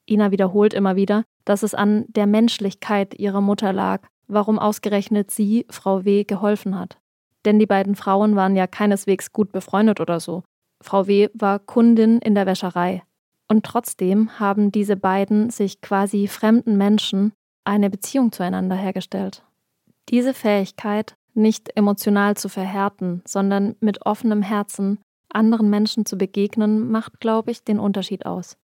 Ina 0.08 0.30
wiederholt 0.30 0.74
immer 0.74 0.94
wieder, 0.94 1.24
dass 1.44 1.64
es 1.64 1.74
an 1.74 2.04
der 2.08 2.26
Menschlichkeit 2.26 3.14
ihrer 3.14 3.40
Mutter 3.40 3.72
lag, 3.72 4.06
warum 4.28 4.58
ausgerechnet 4.58 5.30
sie 5.30 5.66
Frau 5.70 6.04
W. 6.04 6.24
geholfen 6.24 6.78
hat. 6.78 6.98
Denn 7.46 7.58
die 7.58 7.66
beiden 7.66 7.94
Frauen 7.94 8.36
waren 8.36 8.56
ja 8.56 8.66
keineswegs 8.66 9.32
gut 9.32 9.52
befreundet 9.52 10.00
oder 10.00 10.20
so. 10.20 10.42
Frau 10.82 11.06
W. 11.06 11.30
war 11.32 11.58
Kundin 11.60 12.18
in 12.18 12.34
der 12.34 12.44
Wäscherei. 12.44 13.02
Und 13.48 13.64
trotzdem 13.64 14.38
haben 14.40 14.72
diese 14.72 14.96
beiden 14.96 15.50
sich 15.50 15.80
quasi 15.80 16.26
fremden 16.26 16.76
Menschen 16.76 17.32
eine 17.64 17.88
Beziehung 17.88 18.32
zueinander 18.32 18.74
hergestellt. 18.74 19.44
Diese 20.08 20.34
Fähigkeit, 20.34 21.14
nicht 21.34 21.76
emotional 21.76 22.36
zu 22.36 22.48
verhärten, 22.48 23.22
sondern 23.24 23.76
mit 23.80 24.04
offenem 24.04 24.42
Herzen 24.42 24.98
anderen 25.32 25.70
Menschen 25.70 26.06
zu 26.06 26.16
begegnen, 26.16 26.90
macht, 26.90 27.20
glaube 27.20 27.50
ich, 27.50 27.62
den 27.62 27.78
Unterschied 27.78 28.26
aus. 28.26 28.56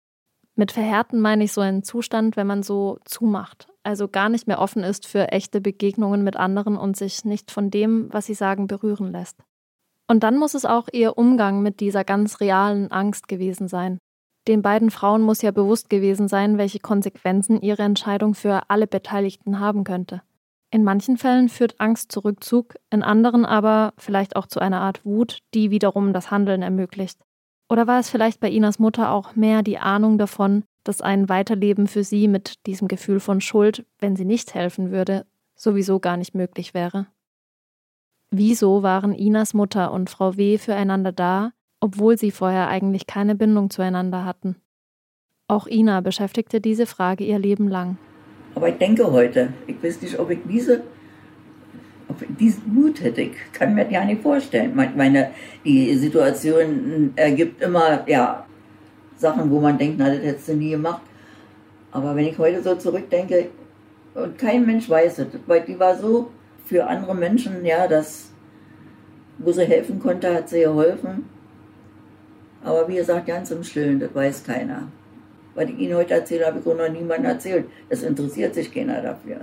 Mit 0.55 0.73
verhärten 0.73 1.21
meine 1.21 1.45
ich 1.45 1.53
so 1.53 1.61
einen 1.61 1.83
Zustand, 1.83 2.37
wenn 2.37 2.47
man 2.47 2.63
so 2.63 2.99
zumacht, 3.05 3.69
also 3.83 4.09
gar 4.09 4.29
nicht 4.29 4.47
mehr 4.47 4.61
offen 4.61 4.83
ist 4.83 5.07
für 5.07 5.29
echte 5.29 5.61
Begegnungen 5.61 6.23
mit 6.23 6.37
anderen 6.37 6.77
und 6.77 6.97
sich 6.97 7.25
nicht 7.25 7.51
von 7.51 7.71
dem, 7.71 8.13
was 8.13 8.27
sie 8.27 8.35
sagen, 8.35 8.67
berühren 8.67 9.13
lässt. 9.13 9.39
Und 10.09 10.23
dann 10.23 10.39
muss 10.39 10.55
es 10.55 10.65
auch 10.65 10.89
ihr 10.93 11.17
Umgang 11.17 11.63
mit 11.63 11.81
dieser 11.81 12.05
ganz 12.05 12.41
realen 12.41 12.91
Angst 12.91 13.29
gewesen 13.29 13.69
sein. 13.69 13.99
Den 14.49 14.63
beiden 14.63 14.91
Frauen 14.91 15.23
muss 15.23 15.43
ja 15.43 15.53
bewusst 15.53 15.89
gewesen 15.89 16.29
sein, 16.29 16.59
welche 16.59 16.81
Konsequenzen 16.81 17.61
ihre 17.61 17.83
Entscheidung 17.83 18.35
für 18.35 18.69
alle 18.69 18.87
Beteiligten 18.87 19.61
haben 19.61 19.85
könnte. 19.85 20.23
In 20.71 20.85
manchen 20.85 21.19
Fällen 21.19 21.49
führt 21.49 21.81
Angst 21.81 22.11
zu 22.11 22.21
Rückzug, 22.21 22.75
in 22.91 23.03
anderen 23.03 23.45
aber 23.45 23.93
vielleicht 23.99 24.37
auch 24.37 24.47
zu 24.47 24.59
einer 24.59 24.81
Art 24.81 25.05
Wut, 25.05 25.39
die 25.55 25.71
wiederum 25.71 26.13
das 26.13 26.31
Handeln 26.31 26.63
ermöglicht. 26.63 27.21
Oder 27.69 27.87
war 27.87 28.01
es 28.01 28.11
vielleicht 28.11 28.41
bei 28.41 28.51
Inas 28.51 28.79
Mutter 28.79 29.13
auch 29.13 29.37
mehr 29.37 29.63
die 29.63 29.79
Ahnung 29.79 30.19
davon, 30.19 30.65
dass 30.85 31.01
ein 31.01 31.29
Weiterleben 31.29 31.87
für 31.87 32.05
sie 32.05 32.29
mit 32.29 32.67
diesem 32.67 32.89
Gefühl 32.89 33.21
von 33.21 33.41
Schuld, 33.41 33.85
wenn 33.99 34.17
sie 34.17 34.25
nicht 34.25 34.55
helfen 34.55 34.91
würde, 34.91 35.27
sowieso 35.55 36.01
gar 36.01 36.17
nicht 36.17 36.35
möglich 36.35 36.75
wäre. 36.75 37.07
Wieso 38.31 38.83
waren 38.83 39.13
Inas 39.13 39.53
Mutter 39.55 39.93
und 39.93 40.09
Frau 40.09 40.37
W. 40.37 40.59
füreinander 40.59 41.13
da, 41.13 41.53
obwohl 41.81 42.17
sie 42.17 42.31
vorher 42.31 42.69
eigentlich 42.69 43.07
keine 43.07 43.35
Bindung 43.35 43.71
zueinander 43.71 44.25
hatten? 44.25 44.57
Auch 45.49 45.67
Ina 45.67 46.01
beschäftigte 46.01 46.61
diese 46.61 46.87
Frage 46.87 47.25
ihr 47.25 47.39
Leben 47.39 47.69
lang. 47.69 47.99
Aber 48.55 48.69
ich 48.69 48.77
denke 48.77 49.11
heute, 49.11 49.53
ich 49.67 49.83
weiß 49.83 50.01
nicht, 50.01 50.19
ob 50.19 50.31
ich 50.31 50.39
diese, 50.49 50.83
diesen 52.41 52.75
Mut 52.75 53.03
hätte. 53.03 53.23
Ich 53.23 53.33
kann 53.53 53.75
mir 53.75 53.85
das 53.85 53.93
ja 53.93 54.05
nicht 54.05 54.23
vorstellen. 54.23 54.75
Meine, 54.75 55.31
die 55.65 55.95
Situation 55.95 57.13
ergibt 57.17 57.63
immer, 57.63 58.09
ja, 58.09 58.47
Sachen, 59.23 59.51
wo 59.51 59.61
man 59.61 59.79
denkt, 59.79 59.97
na, 59.99 60.11
das 60.11 60.23
hättest 60.23 60.49
du 60.49 60.55
nie 60.55 60.71
gemacht. 60.71 61.03
Aber 61.91 62.15
wenn 62.15 62.27
ich 62.27 62.39
heute 62.39 62.63
so 62.63 62.75
zurückdenke, 62.75 63.49
und 64.15 64.37
kein 64.37 64.67
Mensch 64.67 64.89
weiß 64.91 65.21
es, 65.21 65.27
weil 65.47 65.63
die 65.63 65.79
war 65.79 65.97
so 65.97 66.31
für 66.67 66.87
andere 66.87 67.15
Menschen, 67.15 67.65
ja, 67.65 67.89
dass, 67.89 68.31
wo 69.39 69.51
sie 69.53 69.65
helfen 69.65 69.99
konnte, 69.99 70.35
hat 70.35 70.49
sie 70.49 70.61
geholfen. 70.61 71.25
Aber 72.63 72.87
wie 72.89 72.97
gesagt, 72.97 73.27
ganz 73.27 73.51
im 73.51 73.65
Stillen, 73.65 73.99
das 73.99 74.15
weiß 74.15 74.45
keiner. 74.45 74.89
Was 75.55 75.65
ich 75.65 75.79
Ihnen 75.79 75.97
heute 75.97 76.15
erzähle, 76.15 76.47
habe 76.47 76.61
ich 76.61 76.67
auch 76.67 76.77
noch 76.77 76.89
niemandem 76.89 77.27
erzählt. 77.27 77.67
Es 77.89 78.03
interessiert 78.03 78.55
sich 78.55 78.73
keiner 78.73 79.03
dafür. 79.03 79.41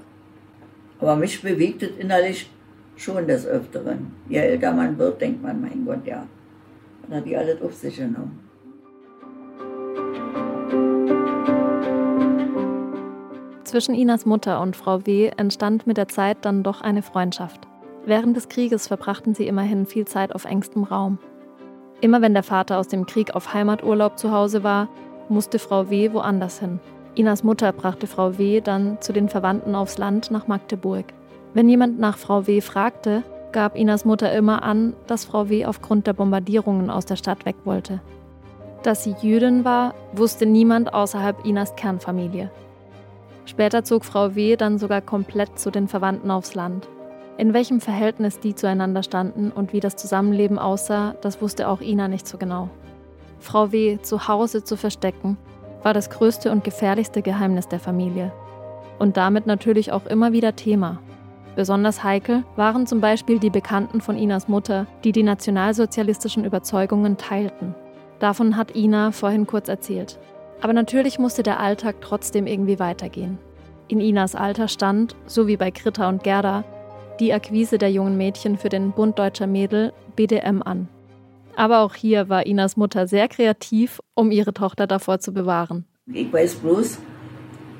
Aber 1.00 1.16
mich 1.16 1.42
bewegt 1.42 1.84
es 1.84 1.92
innerlich 1.98 2.50
schon 2.96 3.28
des 3.28 3.46
Öfteren. 3.46 4.14
Je 4.28 4.40
älter 4.40 4.74
man 4.74 4.98
wird, 4.98 5.22
denkt 5.22 5.42
man, 5.42 5.62
mein 5.62 5.86
Gott, 5.86 6.06
ja. 6.06 6.26
Dann 7.04 7.18
hat 7.18 7.26
die 7.26 7.38
alles 7.38 7.62
auf 7.62 7.74
sich 7.74 7.98
genommen. 7.98 8.49
Zwischen 13.70 13.94
Inas 13.94 14.26
Mutter 14.26 14.62
und 14.62 14.76
Frau 14.76 15.06
W. 15.06 15.30
entstand 15.38 15.86
mit 15.86 15.98
der 15.98 16.08
Zeit 16.08 16.40
dann 16.42 16.64
doch 16.64 16.82
eine 16.82 17.04
Freundschaft. 17.04 17.68
Während 18.04 18.36
des 18.36 18.50
Krieges 18.50 18.88
verbrachten 18.88 19.36
sie 19.36 19.46
immerhin 19.46 19.86
viel 19.86 20.06
Zeit 20.06 20.34
auf 20.34 20.46
engstem 20.46 20.86
Raum. 20.86 21.20
Immer 22.02 22.24
wenn 22.24 22.34
der 22.34 22.42
Vater 22.42 22.80
aus 22.80 22.88
dem 22.88 23.06
Krieg 23.06 23.36
auf 23.36 23.54
Heimaturlaub 23.54 24.18
zu 24.18 24.32
Hause 24.32 24.64
war, 24.64 24.88
musste 25.30 25.60
Frau 25.60 25.92
W. 25.92 26.14
woanders 26.14 26.60
hin. 26.60 26.80
Inas 27.14 27.44
Mutter 27.44 27.72
brachte 27.72 28.08
Frau 28.08 28.40
W. 28.40 28.60
dann 28.60 29.00
zu 29.02 29.14
den 29.14 29.30
Verwandten 29.30 29.76
aufs 29.76 30.00
Land 30.00 30.32
nach 30.32 30.48
Magdeburg. 30.48 31.06
Wenn 31.54 31.70
jemand 31.70 32.00
nach 32.00 32.18
Frau 32.18 32.48
W. 32.48 32.62
fragte, 32.62 33.22
gab 33.52 33.76
Inas 33.76 34.04
Mutter 34.04 34.34
immer 34.34 34.64
an, 34.64 34.96
dass 35.06 35.26
Frau 35.26 35.48
W. 35.48 35.68
aufgrund 35.68 36.08
der 36.08 36.14
Bombardierungen 36.14 36.90
aus 36.90 37.06
der 37.06 37.18
Stadt 37.18 37.46
weg 37.46 37.58
wollte. 37.66 38.02
Dass 38.82 39.04
sie 39.04 39.14
Jüdin 39.22 39.64
war, 39.64 39.94
wusste 40.14 40.48
niemand 40.48 40.92
außerhalb 40.92 41.46
Inas 41.46 41.76
Kernfamilie. 41.76 42.50
Später 43.50 43.84
zog 43.84 44.06
Frau 44.06 44.36
W. 44.36 44.56
dann 44.58 44.78
sogar 44.78 45.02
komplett 45.02 45.58
zu 45.58 45.72
den 45.72 45.88
Verwandten 45.88 46.30
aufs 46.30 46.54
Land. 46.54 46.88
In 47.40 47.52
welchem 47.52 47.82
Verhältnis 47.82 48.40
die 48.40 48.54
zueinander 48.54 49.02
standen 49.02 49.52
und 49.52 49.74
wie 49.74 49.80
das 49.80 49.96
Zusammenleben 49.96 50.60
aussah, 50.60 51.16
das 51.22 51.42
wusste 51.42 51.68
auch 51.68 51.82
Ina 51.82 52.08
nicht 52.08 52.28
so 52.28 52.38
genau. 52.38 52.70
Frau 53.40 53.72
W. 53.72 53.98
zu 54.04 54.28
Hause 54.28 54.64
zu 54.64 54.78
verstecken, 54.78 55.36
war 55.82 55.96
das 55.96 56.12
größte 56.12 56.52
und 56.52 56.64
gefährlichste 56.64 57.24
Geheimnis 57.24 57.68
der 57.68 57.80
Familie. 57.80 58.32
Und 59.00 59.18
damit 59.18 59.48
natürlich 59.48 59.92
auch 59.92 60.06
immer 60.06 60.32
wieder 60.32 60.56
Thema. 60.56 61.00
Besonders 61.56 62.04
heikel 62.04 62.44
waren 62.56 62.86
zum 62.86 63.02
Beispiel 63.02 63.40
die 63.40 63.50
Bekannten 63.50 64.00
von 64.00 64.16
Inas 64.16 64.48
Mutter, 64.48 64.86
die 65.04 65.12
die 65.12 65.24
nationalsozialistischen 65.24 66.46
Überzeugungen 66.46 67.18
teilten. 67.18 67.74
Davon 68.20 68.58
hat 68.58 68.76
Ina 68.76 69.12
vorhin 69.12 69.48
kurz 69.48 69.70
erzählt. 69.70 70.20
Aber 70.62 70.74
natürlich 70.74 71.20
musste 71.20 71.44
der 71.44 71.60
Alltag 71.60 71.98
trotzdem 72.02 72.48
irgendwie 72.48 72.80
weitergehen. 72.80 73.38
In 73.88 74.02
Inas 74.02 74.36
Alter 74.36 74.68
stand, 74.68 75.16
so 75.26 75.48
wie 75.48 75.58
bei 75.58 75.72
Gritta 75.72 76.10
und 76.10 76.24
Gerda, 76.24 76.64
die 77.20 77.34
Akquise 77.34 77.78
der 77.78 77.92
jungen 77.92 78.18
Mädchen 78.18 78.58
für 78.58 78.70
den 78.70 78.92
Bund 78.92 79.18
Deutscher 79.18 79.48
Mädel 79.48 79.94
BDM 80.16 80.62
an. 80.62 80.88
Aber 81.56 81.80
auch 81.80 81.96
hier 81.96 82.30
war 82.30 82.46
Inas 82.46 82.78
Mutter 82.78 83.08
sehr 83.08 83.28
kreativ, 83.28 84.00
um 84.14 84.32
ihre 84.32 84.54
Tochter 84.54 84.88
davor 84.88 85.20
zu 85.20 85.34
bewahren. 85.34 85.86
Ich 86.14 86.32
weiß 86.32 86.56
bloß, 86.56 87.00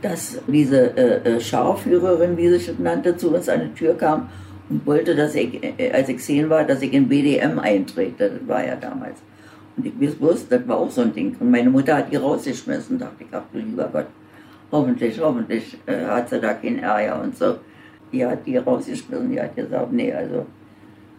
dass 0.02 0.42
diese 0.48 0.98
äh, 0.98 1.36
äh 1.36 1.40
Scharführerin, 1.40 2.38
wie 2.38 2.50
sie 2.50 2.58
sich 2.60 2.80
nannte, 2.80 3.16
zu 3.18 3.34
uns 3.34 3.48
an 3.50 3.62
die 3.62 3.74
Tür 3.74 3.96
kam 3.96 4.30
und 4.70 4.86
wollte, 4.86 5.16
dass 5.16 5.36
ich, 5.36 5.64
äh, 5.64 5.92
als 5.92 6.10
ich 6.10 6.20
zehn 6.20 6.50
war, 6.50 6.64
dass 6.64 6.82
ich 6.82 6.94
in 6.94 7.08
BDM 7.08 7.60
eintrete. 7.60 8.40
Das 8.40 8.48
war 8.48 8.66
ja 8.66 8.76
damals. 8.76 9.20
Ich 9.84 10.18
bloß, 10.18 10.48
das 10.48 10.68
war 10.68 10.78
auch 10.78 10.90
so 10.90 11.02
ein 11.02 11.14
Ding. 11.14 11.36
Und 11.40 11.52
meine 11.52 11.70
Mutter 11.70 11.98
hat 11.98 12.12
die 12.12 12.18
rausgeschmissen. 12.18 12.98
Da 12.98 13.06
dachte 13.06 13.24
ich, 13.24 13.28
ach 13.32 13.44
du 13.52 13.60
lieber 13.60 13.90
Gott, 13.92 14.08
hoffentlich, 14.72 15.20
hoffentlich 15.20 15.78
äh, 15.86 16.06
hat 16.06 16.30
sie 16.30 16.40
da 16.40 16.54
keinen 16.54 16.80
Ärger 16.80 17.22
und 17.22 17.38
so. 17.38 17.56
Die 18.12 18.26
hat 18.26 18.46
die 18.46 18.58
rausgeschmissen. 18.58 19.32
Die 19.32 19.40
hat 19.40 19.56
gesagt, 19.56 19.92
nee, 19.92 20.14
also 20.14 20.46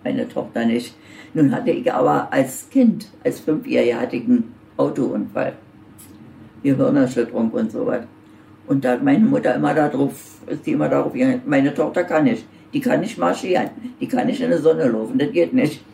meine 0.05 0.29
Tochter 0.29 0.65
nicht. 0.65 0.95
Nun 1.35 1.53
hatte 1.53 1.71
ich 1.71 1.93
aber 1.93 2.33
als 2.33 2.69
Kind, 2.71 3.09
als 3.25 3.43
ich 3.65 3.79
einen 3.79 4.55
Autounfall. 4.77 5.55
Gehirnerschütterung 6.63 7.51
und 7.51 7.73
so 7.73 7.87
was. 7.87 8.03
Und 8.67 8.85
da 8.85 8.93
hat 8.93 9.03
meine 9.03 9.25
Mutter 9.25 9.55
immer 9.55 9.75
darauf, 9.75 10.13
ist 10.47 10.67
die 10.67 10.73
immer 10.73 10.89
darauf 10.89 11.13
gegangen, 11.13 11.43
meine 11.47 11.75
Tochter 11.75 12.05
kann 12.05 12.25
nicht. 12.25 12.45
Die 12.73 12.81
kann 12.81 13.01
nicht 13.01 13.19
marschieren. 13.19 13.71
Die 14.01 14.07
kann 14.07 14.27
nicht 14.27 14.41
in 14.41 14.51
der 14.51 14.61
Sonne 14.61 14.89
laufen. 14.89 15.19
Das 15.19 15.33
geht 15.33 15.53
nicht. 15.53 15.85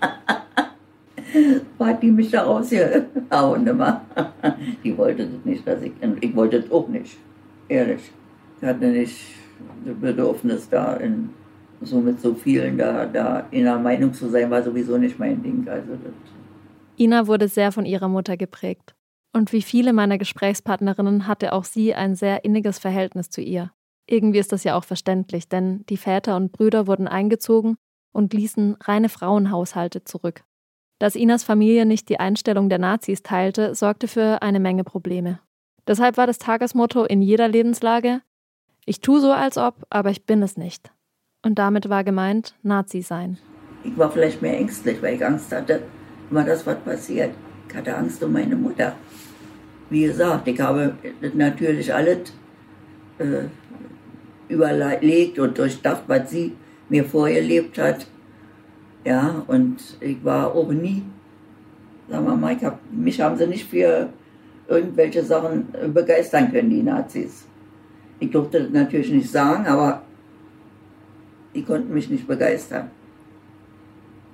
hat 1.78 2.02
die 2.02 2.10
mich 2.10 2.30
da 2.30 2.42
rausgehauen 2.42 3.66
immer. 3.66 4.02
Die 4.84 4.96
wollte 4.96 5.26
das 5.26 5.44
nicht, 5.44 5.66
dass 5.66 5.82
ich, 5.82 5.92
ich 6.20 6.34
wollte 6.34 6.60
das 6.60 6.70
auch 6.70 6.88
nicht. 6.88 7.16
Ehrlich. 7.68 8.10
Ich 8.60 8.66
hatte 8.66 8.86
nicht 8.86 9.16
das 9.84 9.94
Bedürfnis 9.96 10.68
da 10.68 10.94
in 10.94 11.30
so 11.80 12.00
mit 12.00 12.20
so 12.20 12.34
vielen 12.34 12.76
da, 12.76 13.06
da 13.06 13.46
in 13.50 13.64
der 13.64 13.78
Meinung 13.78 14.12
zu 14.12 14.28
sein, 14.28 14.50
war 14.50 14.62
sowieso 14.62 14.98
nicht 14.98 15.18
mein 15.18 15.42
Ding. 15.42 15.66
Also 15.68 15.92
das 15.92 16.12
Ina 16.98 17.28
wurde 17.28 17.46
sehr 17.46 17.70
von 17.70 17.86
ihrer 17.86 18.08
Mutter 18.08 18.36
geprägt. 18.36 18.96
Und 19.32 19.52
wie 19.52 19.62
viele 19.62 19.92
meiner 19.92 20.18
Gesprächspartnerinnen 20.18 21.28
hatte 21.28 21.52
auch 21.52 21.64
sie 21.64 21.94
ein 21.94 22.16
sehr 22.16 22.44
inniges 22.44 22.78
Verhältnis 22.78 23.30
zu 23.30 23.40
ihr. 23.40 23.70
Irgendwie 24.08 24.38
ist 24.38 24.52
das 24.52 24.64
ja 24.64 24.74
auch 24.74 24.84
verständlich, 24.84 25.48
denn 25.48 25.84
die 25.88 25.98
Väter 25.98 26.34
und 26.34 26.50
Brüder 26.50 26.86
wurden 26.86 27.06
eingezogen 27.06 27.76
und 28.12 28.32
ließen 28.32 28.76
reine 28.82 29.08
Frauenhaushalte 29.08 30.02
zurück. 30.02 30.42
Dass 30.98 31.14
Inas 31.14 31.44
Familie 31.44 31.86
nicht 31.86 32.08
die 32.08 32.18
Einstellung 32.18 32.68
der 32.68 32.78
Nazis 32.78 33.22
teilte, 33.22 33.74
sorgte 33.74 34.08
für 34.08 34.42
eine 34.42 34.60
Menge 34.60 34.84
Probleme. 34.84 35.38
Deshalb 35.86 36.16
war 36.16 36.26
das 36.26 36.38
Tagesmotto 36.38 37.04
in 37.04 37.22
jeder 37.22 37.48
Lebenslage: 37.48 38.20
Ich 38.84 39.00
tue 39.00 39.20
so, 39.20 39.32
als 39.32 39.56
ob, 39.56 39.86
aber 39.90 40.10
ich 40.10 40.26
bin 40.26 40.42
es 40.42 40.56
nicht. 40.56 40.90
Und 41.44 41.58
damit 41.58 41.88
war 41.88 42.04
gemeint 42.04 42.56
Nazi 42.62 43.00
sein. 43.00 43.38
Ich 43.84 43.96
war 43.96 44.10
vielleicht 44.10 44.42
mehr 44.42 44.56
ängstlich, 44.58 45.00
weil 45.00 45.14
ich 45.14 45.24
Angst 45.24 45.52
hatte, 45.52 45.82
immer 46.30 46.44
das, 46.44 46.66
was 46.66 46.78
passiert. 46.80 47.30
Ich 47.68 47.74
hatte 47.76 47.96
Angst 47.96 48.22
um 48.22 48.32
meine 48.32 48.56
Mutter. 48.56 48.94
Wie 49.90 50.02
gesagt, 50.02 50.48
ich 50.48 50.60
habe 50.60 50.94
natürlich 51.32 51.94
alles 51.94 52.32
äh, 53.18 53.44
überlegt 54.48 55.38
und 55.38 55.56
durchdacht, 55.56 56.02
was 56.06 56.30
sie 56.30 56.56
mir 56.88 57.04
vorgelebt 57.04 57.78
hat. 57.78 58.06
Ja, 59.04 59.42
und 59.46 59.76
ich 60.00 60.22
war 60.24 60.54
auch 60.54 60.70
nie, 60.70 61.02
sagen 62.08 62.26
wir 62.26 62.36
mal, 62.36 62.56
hab, 62.60 62.80
mich 62.90 63.20
haben 63.20 63.36
sie 63.36 63.46
nicht 63.46 63.68
für 63.68 64.10
irgendwelche 64.66 65.24
Sachen 65.24 65.68
begeistern 65.94 66.50
können, 66.52 66.70
die 66.70 66.82
Nazis. 66.82 67.46
Ich 68.20 68.30
durfte 68.30 68.62
das 68.62 68.70
natürlich 68.70 69.10
nicht 69.10 69.30
sagen, 69.30 69.66
aber 69.66 70.02
die 71.54 71.62
konnten 71.62 71.94
mich 71.94 72.10
nicht 72.10 72.26
begeistern. 72.26 72.90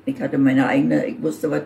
Ich 0.06 0.20
hatte 0.20 0.38
meine 0.38 0.66
eigene, 0.66 1.06
ich 1.06 1.22
wusste, 1.22 1.50
was 1.50 1.62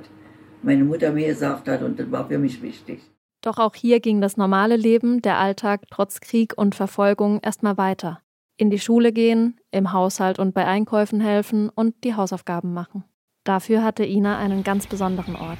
meine 0.63 0.85
Mutter 0.85 1.13
mir 1.13 1.29
gesagt 1.29 1.69
hat 1.69 1.83
und 1.83 1.99
das 1.99 2.11
war 2.11 2.29
für 2.29 2.39
mich 2.39 2.61
wichtig. 2.63 3.01
Doch 3.41 3.59
auch 3.59 3.75
hier 3.75 4.01
ging 4.01 4.21
das 4.21 4.37
normale 4.37 4.77
Leben, 4.77 5.23
der 5.23 5.39
Alltag 5.39 5.83
trotz 5.91 6.21
Krieg 6.21 6.55
und 6.57 6.75
Verfolgung 6.75 7.41
erstmal 7.41 7.79
weiter. 7.79 8.21
In 8.61 8.71
die 8.71 8.81
Schule 8.81 9.13
gehen, 9.13 9.55
im 9.71 9.93
Haushalt 9.93 10.41
und 10.41 10.53
bei 10.53 10.67
Einkäufen 10.67 11.21
helfen 11.21 11.69
und 11.73 11.95
die 12.03 12.17
Hausaufgaben 12.17 12.75
machen. 12.75 13.05
Dafür 13.45 13.85
hatte 13.85 14.05
Ina 14.05 14.37
einen 14.37 14.65
ganz 14.65 14.89
besonderen 14.89 15.37
Ort. 15.37 15.59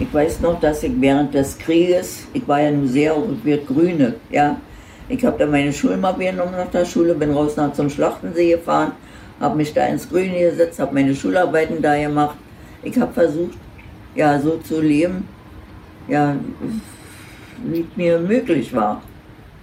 Ich 0.00 0.12
weiß 0.12 0.40
noch, 0.40 0.58
dass 0.58 0.82
ich 0.82 1.00
während 1.00 1.34
des 1.34 1.56
Krieges, 1.56 2.26
ich 2.32 2.48
war 2.48 2.62
ja 2.62 2.72
nur 2.72 2.88
sehr 2.88 3.14
wird 3.44 3.68
Grüne, 3.68 4.16
ja, 4.28 4.56
ich 5.08 5.24
habe 5.24 5.38
dann 5.38 5.52
meine 5.52 5.72
Schulmappe 5.72 6.24
genommen 6.24 6.56
nach 6.56 6.72
der 6.72 6.84
Schule, 6.84 7.14
bin 7.14 7.30
raus 7.30 7.56
nach 7.56 7.72
zum 7.74 7.88
Schlachtensee 7.88 8.56
gefahren, 8.56 8.90
habe 9.38 9.56
mich 9.56 9.72
da 9.72 9.86
ins 9.86 10.08
Grüne 10.08 10.50
gesetzt, 10.50 10.80
habe 10.80 10.94
meine 10.94 11.14
Schularbeiten 11.14 11.80
da 11.80 11.96
gemacht. 11.96 12.36
Ich 12.82 12.98
habe 12.98 13.12
versucht, 13.12 13.56
ja, 14.16 14.36
so 14.40 14.56
zu 14.56 14.80
leben, 14.80 15.28
ja, 16.08 16.34
wie 17.62 17.86
mir 17.94 18.18
möglich 18.18 18.74
war. 18.74 19.00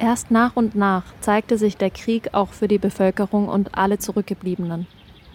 Erst 0.01 0.31
nach 0.31 0.55
und 0.55 0.73
nach 0.73 1.03
zeigte 1.19 1.59
sich 1.59 1.77
der 1.77 1.91
Krieg 1.91 2.29
auch 2.31 2.53
für 2.53 2.67
die 2.67 2.79
Bevölkerung 2.79 3.47
und 3.47 3.77
alle 3.77 3.99
Zurückgebliebenen. 3.99 4.87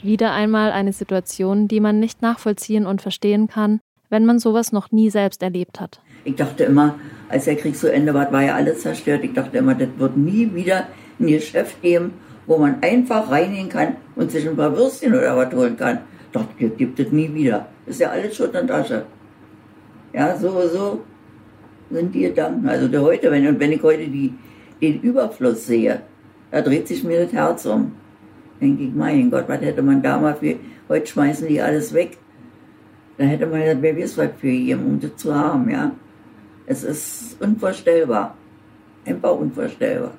Wieder 0.03 0.33
einmal 0.33 0.73
eine 0.73 0.93
Situation, 0.93 1.69
die 1.69 1.79
man 1.79 2.01
nicht 2.01 2.21
nachvollziehen 2.21 2.85
und 2.85 3.01
verstehen 3.01 3.47
kann, 3.47 3.79
wenn 4.11 4.27
man 4.27 4.41
sowas 4.41 4.73
noch 4.73 4.91
nie 4.91 5.09
selbst 5.09 5.45
erlebt 5.45 5.81
hat. 5.81 6.01
Ich 6.25 6.35
dachte 6.35 6.65
immer, 6.65 6.97
als 7.29 7.45
der 7.45 7.55
Krieg 7.55 7.77
zu 7.77 7.93
Ende 7.93 8.13
war, 8.13 8.33
war 8.33 8.43
ja 8.43 8.57
alles 8.57 8.81
zerstört. 8.81 9.23
Ich 9.23 9.35
dachte 9.35 9.57
immer, 9.57 9.77
das 9.77 9.89
wird 9.99 10.17
nie 10.17 10.53
wieder 10.53 10.89
ein 11.21 11.29
Geschäft 11.29 11.81
geben, 11.81 12.15
wo 12.49 12.59
man 12.59 12.83
einfach 12.83 13.31
reingehen 13.31 13.69
kann 13.69 13.95
und 14.17 14.33
sich 14.33 14.49
ein 14.49 14.57
paar 14.57 14.77
Würstchen 14.77 15.15
oder 15.15 15.37
was 15.37 15.55
holen 15.55 15.77
kann. 15.77 16.01
Doch, 16.33 16.45
das 16.59 16.71
gibt 16.77 16.99
es 16.99 17.13
nie 17.13 17.33
wieder. 17.33 17.69
Ist 17.87 18.01
ja 18.01 18.11
alles 18.11 18.37
Schutt 18.37 18.57
und 18.57 18.69
Asche. 18.69 19.07
Ja, 20.13 20.37
so, 20.37 20.51
so 20.69 21.05
sind 21.89 22.13
die 22.13 22.23
Gedanken. 22.23 22.69
Also 22.69 22.89
der 22.89 23.03
heute, 23.03 23.31
wenn, 23.31 23.61
wenn 23.61 23.71
ich 23.71 23.83
heute 23.83 24.09
die, 24.09 24.35
den 24.81 25.01
Überfluss 25.01 25.67
sehe, 25.67 26.03
da 26.51 26.63
dreht 26.63 26.89
sich 26.89 27.05
mir 27.05 27.25
das 27.25 27.33
Herz 27.33 27.67
um. 27.67 27.93
Denke 28.61 28.85
ich, 28.85 28.95
mein 28.95 29.31
Gott, 29.31 29.49
was 29.49 29.61
hätte 29.61 29.83
man 29.83 30.03
damals 30.03 30.39
für, 30.39 30.57
heute 30.89 31.07
schmeißen 31.07 31.49
die 31.49 31.61
alles 31.61 31.93
weg. 31.93 32.17
Da 33.19 33.25
hätte 33.25 33.47
man 33.47 33.61
gesagt, 33.61 33.83
wer 33.83 33.97
weiß 33.97 34.19
was 34.19 34.31
für 34.39 34.49
jedem, 34.49 34.87
um 34.87 35.01
das 35.01 35.17
zu 35.17 35.35
haben, 35.35 35.69
ja. 35.71 35.93
Es 36.67 36.83
ist 36.85 37.41
unvorstellbar. 37.41 38.37
Einfach 39.05 39.37
unvorstellbar. 39.39 40.13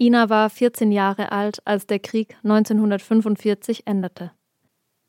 Ina 0.00 0.30
war 0.30 0.48
14 0.48 0.92
Jahre 0.92 1.32
alt, 1.32 1.58
als 1.64 1.86
der 1.86 1.98
Krieg 1.98 2.36
1945 2.44 3.86
endete. 3.86 4.30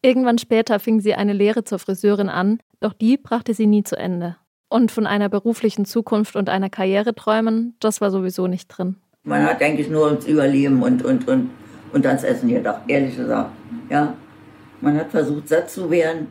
Irgendwann 0.01 0.37
später 0.37 0.79
fing 0.79 0.99
sie 0.99 1.13
eine 1.13 1.33
Lehre 1.33 1.63
zur 1.63 1.79
Friseurin 1.79 2.29
an, 2.29 2.59
doch 2.79 2.93
die 2.93 3.17
brachte 3.17 3.53
sie 3.53 3.67
nie 3.67 3.83
zu 3.83 3.97
Ende. 3.97 4.37
Und 4.69 4.91
von 4.91 5.07
einer 5.07 5.29
beruflichen 5.29 5.85
Zukunft 5.85 6.35
und 6.35 6.47
einer 6.47 6.69
Karriere 6.69 7.15
träumen, 7.15 7.75
das 7.79 8.01
war 8.01 8.11
sowieso 8.11 8.47
nicht 8.47 8.67
drin. 8.67 8.95
Man 9.23 9.43
hat 9.43 9.61
eigentlich 9.61 9.89
nur 9.89 10.05
ums 10.05 10.25
Überleben 10.25 10.83
und, 10.83 11.03
und, 11.03 11.27
und, 11.27 11.49
und 11.91 12.05
ans 12.05 12.23
Essen 12.23 12.49
gedacht, 12.49 12.81
ehrlich 12.87 13.17
gesagt. 13.17 13.51
Ja, 13.89 14.13
man 14.81 14.97
hat 14.97 15.11
versucht, 15.11 15.49
satt 15.49 15.69
zu 15.69 15.89
werden. 15.89 16.27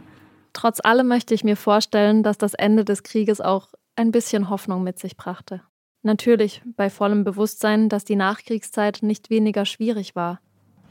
Trotz 0.52 0.80
allem 0.82 1.08
möchte 1.08 1.34
ich 1.34 1.44
mir 1.44 1.56
vorstellen, 1.56 2.22
dass 2.22 2.38
das 2.38 2.54
Ende 2.54 2.84
des 2.84 3.02
Krieges 3.02 3.40
auch 3.40 3.68
ein 3.96 4.12
bisschen 4.12 4.48
Hoffnung 4.48 4.84
mit 4.84 4.98
sich 4.98 5.16
brachte. 5.16 5.60
Natürlich 6.02 6.62
bei 6.76 6.90
vollem 6.90 7.24
Bewusstsein, 7.24 7.88
dass 7.88 8.04
die 8.04 8.16
Nachkriegszeit 8.16 9.00
nicht 9.02 9.30
weniger 9.30 9.64
schwierig 9.64 10.14
war. 10.16 10.40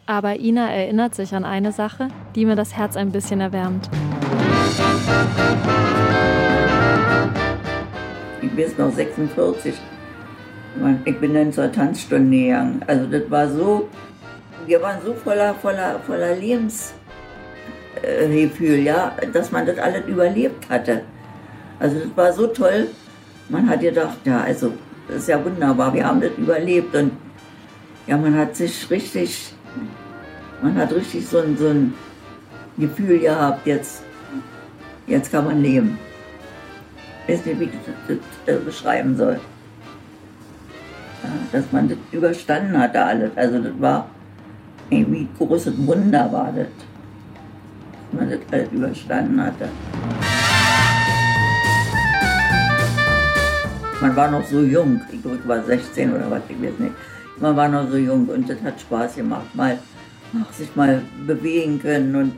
Aber 0.05 0.39
Ina 0.39 0.69
erinnert 0.69 1.15
sich 1.15 1.33
an 1.33 1.43
eine 1.43 1.71
Sache, 1.71 2.09
die 2.35 2.45
mir 2.45 2.55
das 2.55 2.75
Herz 2.75 2.95
ein 2.95 3.11
bisschen 3.11 3.41
erwärmt. 3.41 3.89
Ich 4.69 5.76
bin 8.57 8.73
noch 8.77 8.91
46. 8.91 9.75
Ich 11.05 11.17
bin 11.19 11.33
dann 11.33 11.53
zur 11.53 11.71
Tanzstunde 11.71 12.37
gegangen. 12.37 12.81
Also 12.87 13.05
das 13.05 13.29
war 13.29 13.47
so, 13.47 13.87
wir 14.65 14.81
waren 14.81 14.99
so 15.05 15.13
voller, 15.13 15.53
voller, 15.55 15.99
voller 16.05 16.35
Lebens, 16.35 16.93
äh, 18.03 18.83
ja, 18.83 19.15
dass 19.31 19.51
man 19.51 19.65
das 19.65 19.77
alles 19.77 20.05
überlebt 20.07 20.69
hatte. 20.69 21.01
Also 21.79 21.99
das 21.99 22.17
war 22.17 22.33
so 22.33 22.47
toll. 22.47 22.87
Man 23.49 23.69
hat 23.69 23.81
gedacht, 23.81 24.17
ja, 24.25 24.41
also 24.41 24.73
das 25.07 25.17
ist 25.17 25.29
ja 25.29 25.43
wunderbar, 25.43 25.93
wir 25.93 26.05
haben 26.05 26.19
das 26.19 26.31
überlebt 26.37 26.93
und 26.95 27.11
ja, 28.07 28.17
man 28.17 28.37
hat 28.37 28.55
sich 28.55 28.89
richtig, 28.89 29.53
man 30.61 30.75
hat 30.75 30.91
richtig 30.93 31.25
so 31.25 31.39
ein, 31.39 31.57
so 31.57 31.67
ein 31.67 31.93
Gefühl 32.77 33.19
gehabt, 33.19 33.65
jetzt, 33.65 34.03
jetzt 35.07 35.31
kann 35.31 35.45
man 35.45 35.61
leben. 35.61 35.97
Weiß 37.27 37.45
nicht, 37.45 37.59
wie 37.59 37.65
ich 37.65 37.71
das, 38.07 38.55
äh, 38.55 38.59
beschreiben 38.59 39.15
soll. 39.17 39.39
Ja, 41.23 41.29
dass 41.51 41.71
man 41.71 41.89
das 41.89 41.97
überstanden 42.11 42.77
hatte 42.77 43.03
alles. 43.03 43.31
Also 43.35 43.59
das 43.59 43.73
war 43.79 44.09
irgendwie 44.89 45.27
großes 45.37 45.73
Wunder 45.85 46.31
war 46.31 46.53
das 46.55 46.67
man 48.11 48.29
das 48.29 48.39
alles 48.51 48.71
überstanden 48.71 49.41
hatte. 49.41 49.69
Man 53.99 54.15
war 54.15 54.29
noch 54.29 54.45
so 54.45 54.61
jung, 54.61 55.01
ich 55.11 55.21
glaube, 55.21 55.39
ich 55.41 55.47
war 55.47 55.63
16 55.63 56.13
oder 56.13 56.29
was, 56.29 56.41
ich 56.49 56.61
weiß 56.61 56.79
nicht. 56.79 56.93
Man 57.39 57.55
war 57.55 57.67
noch 57.67 57.89
so 57.89 57.97
jung 57.97 58.27
und 58.27 58.49
das 58.49 58.61
hat 58.63 58.79
Spaß 58.79 59.15
gemacht, 59.15 59.53
mal 59.53 59.77
ach, 60.41 60.53
sich 60.53 60.75
mal 60.75 61.01
bewegen 61.25 61.79
können 61.81 62.15
und, 62.15 62.33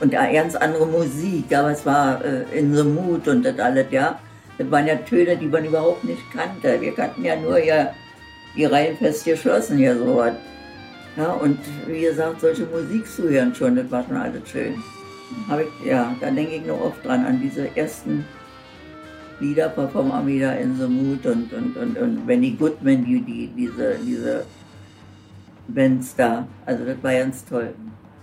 und 0.00 0.12
ja, 0.12 0.30
ganz 0.32 0.54
andere 0.56 0.86
Musik, 0.86 1.54
aber 1.54 1.70
es 1.70 1.86
war 1.86 2.24
äh, 2.24 2.58
in 2.58 2.74
the 2.74 2.82
mood 2.82 3.26
und 3.28 3.44
das 3.44 3.58
alles, 3.58 3.86
ja. 3.90 4.18
Das 4.58 4.70
waren 4.70 4.86
ja 4.86 4.96
Töne, 4.96 5.36
die 5.36 5.46
man 5.46 5.64
überhaupt 5.64 6.04
nicht 6.04 6.22
kannte. 6.32 6.80
Wir 6.80 6.94
kannten 6.94 7.24
ja 7.24 7.36
nur 7.36 7.58
ja 7.58 7.92
die 8.56 8.64
Reihen 8.64 8.96
fest 8.96 9.24
geschlossen 9.24 9.76
hier 9.76 9.96
so 9.96 10.16
was. 10.16 10.34
Ja, 11.16 11.32
und 11.32 11.58
wie 11.86 12.02
gesagt, 12.02 12.40
solche 12.40 12.66
Musik 12.66 13.06
zu 13.06 13.28
hören 13.28 13.54
schon, 13.54 13.76
das 13.76 13.90
war 13.90 14.04
schon 14.04 14.16
alles 14.16 14.48
schön 14.48 14.82
habe 15.48 15.64
ich, 15.64 15.86
ja, 15.86 16.14
da 16.20 16.30
denke 16.30 16.56
ich 16.56 16.66
noch 16.66 16.80
oft 16.80 17.04
dran, 17.04 17.24
an 17.24 17.40
diese 17.40 17.74
ersten 17.76 18.24
Lieder 19.40 19.70
von 19.70 20.10
Amida 20.10 20.52
in 20.52 20.76
the 20.76 20.86
Mood 20.86 21.26
und, 21.26 21.52
und, 21.52 21.76
und, 21.76 21.98
und 21.98 22.26
Benny 22.26 22.52
Goodman, 22.52 23.04
die, 23.04 23.20
die, 23.20 23.48
diese, 23.48 23.96
diese 23.98 24.46
Bands 25.68 26.16
da. 26.16 26.46
Also 26.64 26.84
das 26.84 26.96
war 27.02 27.12
ganz 27.12 27.44
toll. 27.44 27.74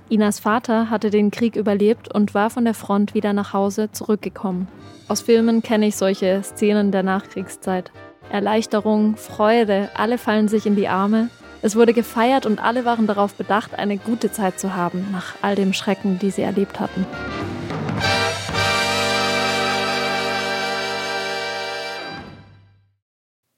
Inas 0.09 0.39
Vater 0.39 0.89
hatte 0.89 1.09
den 1.09 1.31
Krieg 1.31 1.55
überlebt 1.55 2.13
und 2.13 2.33
war 2.33 2.49
von 2.49 2.65
der 2.65 2.73
Front 2.73 3.13
wieder 3.13 3.33
nach 3.33 3.53
Hause 3.53 3.91
zurückgekommen. 3.91 4.67
Aus 5.07 5.21
Filmen 5.21 5.63
kenne 5.63 5.87
ich 5.87 5.95
solche 5.95 6.43
Szenen 6.43 6.91
der 6.91 7.03
Nachkriegszeit. 7.03 7.91
Erleichterung, 8.29 9.15
Freude, 9.15 9.89
alle 9.95 10.17
fallen 10.17 10.47
sich 10.47 10.65
in 10.65 10.75
die 10.75 10.87
Arme, 10.87 11.29
es 11.65 11.77
wurde 11.77 11.93
gefeiert 11.93 12.45
und 12.45 12.61
alle 12.61 12.83
waren 12.83 13.07
darauf 13.07 13.35
bedacht, 13.35 13.73
eine 13.75 13.97
gute 13.97 14.29
Zeit 14.29 14.59
zu 14.59 14.75
haben 14.75 15.07
nach 15.13 15.35
all 15.41 15.55
dem 15.55 15.71
Schrecken, 15.71 16.19
die 16.19 16.29
sie 16.29 16.41
erlebt 16.41 16.81
hatten. 16.81 17.05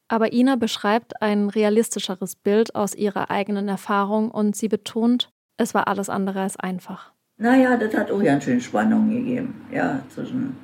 Aber 0.07 0.33
Ina 0.33 0.55
beschreibt 0.55 1.19
ein 1.19 1.49
realistischeres 1.49 2.35
Bild 2.35 2.75
aus 2.75 2.93
ihrer 2.93 3.31
eigenen 3.31 3.67
Erfahrung 3.67 4.29
und 4.29 4.55
sie 4.55 4.67
betont, 4.67 5.31
es 5.57 5.73
war 5.73 5.87
alles 5.87 6.09
andere 6.09 6.41
als 6.41 6.57
einfach. 6.57 7.11
Naja, 7.37 7.75
das 7.77 7.93
hat 7.95 8.11
auch 8.11 8.23
ganz 8.23 8.45
schön 8.45 8.61
Spannung 8.61 9.09
gegeben, 9.09 9.65
ja, 9.71 9.99
zwischen 10.09 10.55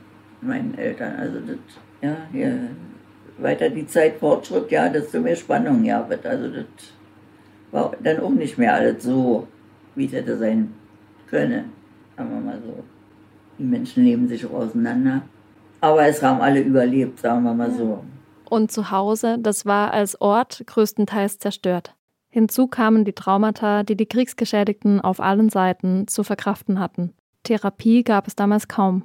meinen 0.42 0.78
Eltern. 0.78 1.16
Also 1.18 1.40
das, 1.40 1.58
ja, 2.02 2.16
je 2.32 2.54
weiter 3.38 3.70
die 3.70 3.86
Zeit 3.88 4.18
fortschritt, 4.18 4.72
ja, 4.72 4.88
desto 4.90 5.20
mehr 5.20 5.36
Spannung 5.36 5.84
ja 5.84 6.08
wird. 6.08 6.26
Also 6.26 6.50
das 6.50 6.66
war 7.72 7.92
dann 8.02 8.20
auch 8.20 8.30
nicht 8.30 8.58
mehr 8.58 8.74
alles 8.74 9.04
so, 9.04 9.48
wie 9.96 10.06
es 10.06 10.14
hätte 10.14 10.38
sein 10.38 10.74
können. 11.30 11.72
Sagen 12.16 12.30
wir 12.30 12.40
mal 12.40 12.62
so. 12.66 12.84
Die 13.58 13.64
Menschen 13.64 14.04
leben 14.04 14.28
sich 14.28 14.46
auch 14.46 14.54
auseinander. 14.54 15.22
Aber 15.82 16.06
es 16.06 16.22
haben 16.22 16.42
alle 16.42 16.62
überlebt, 16.62 17.20
sagen 17.20 17.44
wir 17.44 17.54
mal 17.54 17.72
so. 17.72 18.04
Und 18.50 18.72
zu 18.72 18.92
Hause, 18.92 19.38
das 19.40 19.66
war 19.66 19.92
als 19.94 20.20
Ort 20.22 20.64
größtenteils 20.68 21.40
zerstört. 21.40 21.96
Hinzu 22.32 22.68
kamen 22.68 23.04
die 23.04 23.14
Traumata, 23.14 23.84
die 23.84 23.98
die 23.98 24.06
Kriegsgeschädigten 24.06 25.02
auf 25.02 25.20
allen 25.20 25.50
Seiten 25.50 26.08
zu 26.08 26.24
verkraften 26.24 26.80
hatten. 26.80 27.14
Therapie 27.44 28.04
gab 28.04 28.26
es 28.26 28.36
damals 28.36 28.70
kaum. 28.70 29.04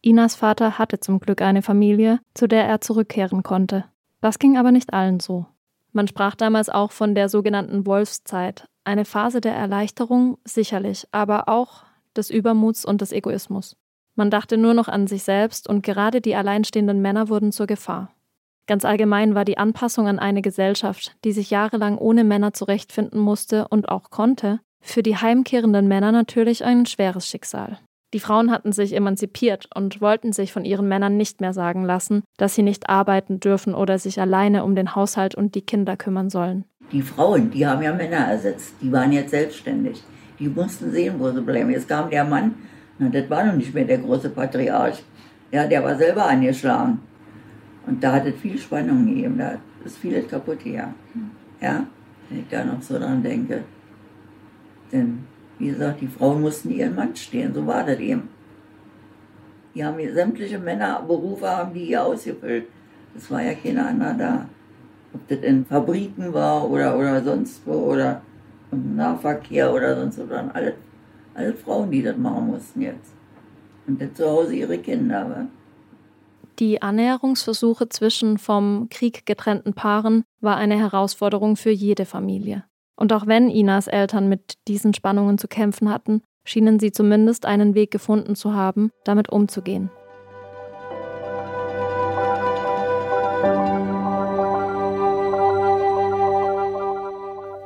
Inas 0.00 0.36
Vater 0.36 0.78
hatte 0.78 1.00
zum 1.00 1.20
Glück 1.20 1.42
eine 1.42 1.62
Familie, 1.62 2.20
zu 2.34 2.46
der 2.46 2.66
er 2.66 2.80
zurückkehren 2.80 3.42
konnte. 3.42 3.84
Das 4.20 4.38
ging 4.38 4.56
aber 4.56 4.70
nicht 4.70 4.92
allen 4.92 5.18
so. 5.20 5.46
Man 5.92 6.06
sprach 6.08 6.36
damals 6.36 6.68
auch 6.68 6.92
von 6.92 7.14
der 7.14 7.28
sogenannten 7.28 7.84
Wolfszeit, 7.84 8.68
eine 8.84 9.04
Phase 9.04 9.40
der 9.40 9.54
Erleichterung 9.54 10.38
sicherlich, 10.44 11.06
aber 11.10 11.48
auch 11.48 11.84
des 12.16 12.30
Übermuts 12.30 12.84
und 12.84 13.00
des 13.00 13.12
Egoismus. 13.12 13.76
Man 14.14 14.30
dachte 14.30 14.56
nur 14.56 14.74
noch 14.74 14.88
an 14.88 15.06
sich 15.06 15.24
selbst 15.24 15.68
und 15.68 15.82
gerade 15.82 16.20
die 16.20 16.34
alleinstehenden 16.34 17.00
Männer 17.00 17.28
wurden 17.28 17.50
zur 17.50 17.66
Gefahr. 17.66 18.10
Ganz 18.66 18.84
allgemein 18.84 19.34
war 19.34 19.44
die 19.44 19.58
Anpassung 19.58 20.06
an 20.06 20.18
eine 20.18 20.42
Gesellschaft, 20.42 21.16
die 21.24 21.32
sich 21.32 21.50
jahrelang 21.50 21.98
ohne 21.98 22.24
Männer 22.24 22.52
zurechtfinden 22.52 23.20
musste 23.20 23.66
und 23.68 23.88
auch 23.88 24.10
konnte, 24.10 24.60
für 24.80 25.02
die 25.02 25.16
heimkehrenden 25.16 25.88
Männer 25.88 26.12
natürlich 26.12 26.64
ein 26.64 26.86
schweres 26.86 27.26
Schicksal. 27.26 27.78
Die 28.14 28.20
Frauen 28.20 28.50
hatten 28.50 28.72
sich 28.72 28.94
emanzipiert 28.94 29.70
und 29.74 30.02
wollten 30.02 30.32
sich 30.32 30.52
von 30.52 30.66
ihren 30.66 30.86
Männern 30.86 31.16
nicht 31.16 31.40
mehr 31.40 31.54
sagen 31.54 31.84
lassen, 31.84 32.22
dass 32.36 32.54
sie 32.54 32.62
nicht 32.62 32.90
arbeiten 32.90 33.40
dürfen 33.40 33.74
oder 33.74 33.98
sich 33.98 34.20
alleine 34.20 34.64
um 34.64 34.74
den 34.74 34.94
Haushalt 34.94 35.34
und 35.34 35.54
die 35.54 35.62
Kinder 35.62 35.96
kümmern 35.96 36.28
sollen. 36.28 36.66
Die 36.92 37.00
Frauen, 37.00 37.50
die 37.50 37.66
haben 37.66 37.82
ja 37.82 37.94
Männer 37.94 38.28
ersetzt, 38.28 38.74
die 38.82 38.92
waren 38.92 39.12
jetzt 39.12 39.30
selbstständig. 39.30 40.02
Die 40.38 40.48
mussten 40.48 40.90
sehen, 40.90 41.14
wo 41.18 41.30
sie 41.30 41.40
bleiben. 41.40 41.70
Jetzt 41.70 41.88
kam 41.88 42.10
der 42.10 42.24
Mann, 42.24 42.54
na, 42.98 43.08
das 43.08 43.30
war 43.30 43.44
noch 43.44 43.54
nicht 43.54 43.72
mehr 43.72 43.84
der 43.84 43.98
große 43.98 44.28
Patriarch. 44.28 45.02
Ja, 45.50 45.66
der 45.66 45.82
war 45.82 45.96
selber 45.96 46.26
angeschlagen. 46.26 47.00
Und 47.86 48.02
da 48.02 48.12
hat 48.12 48.26
es 48.26 48.36
viel 48.36 48.58
Spannung 48.58 49.06
gegeben, 49.06 49.38
da 49.38 49.58
ist 49.84 49.98
vieles 49.98 50.28
kaputt 50.28 50.62
gegangen. 50.62 50.94
Ja, 51.60 51.86
wenn 52.28 52.38
ich 52.40 52.48
da 52.48 52.64
noch 52.64 52.80
so 52.82 52.98
dran 52.98 53.22
denke. 53.22 53.64
Denn 54.92 55.24
wie 55.58 55.68
gesagt, 55.68 56.00
die 56.00 56.08
Frauen 56.08 56.40
mussten 56.40 56.70
ihren 56.70 56.94
Mann 56.94 57.14
stehen, 57.16 57.54
so 57.54 57.66
war 57.66 57.84
das 57.84 57.98
eben. 57.98 58.28
Die 59.74 59.84
haben 59.84 59.98
hier 59.98 60.12
sämtliche 60.12 60.58
Männerberufe 60.58 61.48
haben 61.48 61.72
die 61.72 61.86
hier 61.86 62.04
ausgefüllt. 62.04 62.66
Es 63.16 63.30
war 63.30 63.42
ja 63.42 63.54
keiner 63.54 63.86
anderer 63.88 64.14
da. 64.14 64.48
Ob 65.14 65.28
das 65.28 65.38
in 65.38 65.64
Fabriken 65.64 66.32
war 66.32 66.68
oder, 66.70 66.96
oder 66.96 67.22
sonst 67.22 67.62
wo 67.66 67.72
oder 67.72 68.22
im 68.70 68.96
Nahverkehr 68.96 69.72
oder 69.72 69.96
sonst 69.96 70.18
wo, 70.18 70.24
dann 70.24 70.50
alle, 70.50 70.74
alle 71.34 71.52
Frauen, 71.52 71.90
die 71.90 72.02
das 72.02 72.16
machen 72.16 72.46
mussten 72.46 72.80
jetzt. 72.80 73.12
Und 73.86 74.00
dann 74.00 74.14
zu 74.14 74.28
Hause 74.28 74.54
ihre 74.54 74.78
Kinder. 74.78 75.28
Wa? 75.28 75.46
Die 76.62 76.80
Annäherungsversuche 76.80 77.88
zwischen 77.88 78.38
vom 78.38 78.86
Krieg 78.88 79.26
getrennten 79.26 79.74
Paaren 79.74 80.22
war 80.40 80.58
eine 80.58 80.78
Herausforderung 80.78 81.56
für 81.56 81.72
jede 81.72 82.04
Familie. 82.04 82.62
Und 82.94 83.12
auch 83.12 83.26
wenn 83.26 83.50
Inas 83.50 83.88
Eltern 83.88 84.28
mit 84.28 84.58
diesen 84.68 84.94
Spannungen 84.94 85.38
zu 85.38 85.48
kämpfen 85.48 85.90
hatten, 85.90 86.22
schienen 86.44 86.78
sie 86.78 86.92
zumindest 86.92 87.46
einen 87.46 87.74
Weg 87.74 87.90
gefunden 87.90 88.36
zu 88.36 88.54
haben, 88.54 88.92
damit 89.02 89.28
umzugehen. 89.28 89.90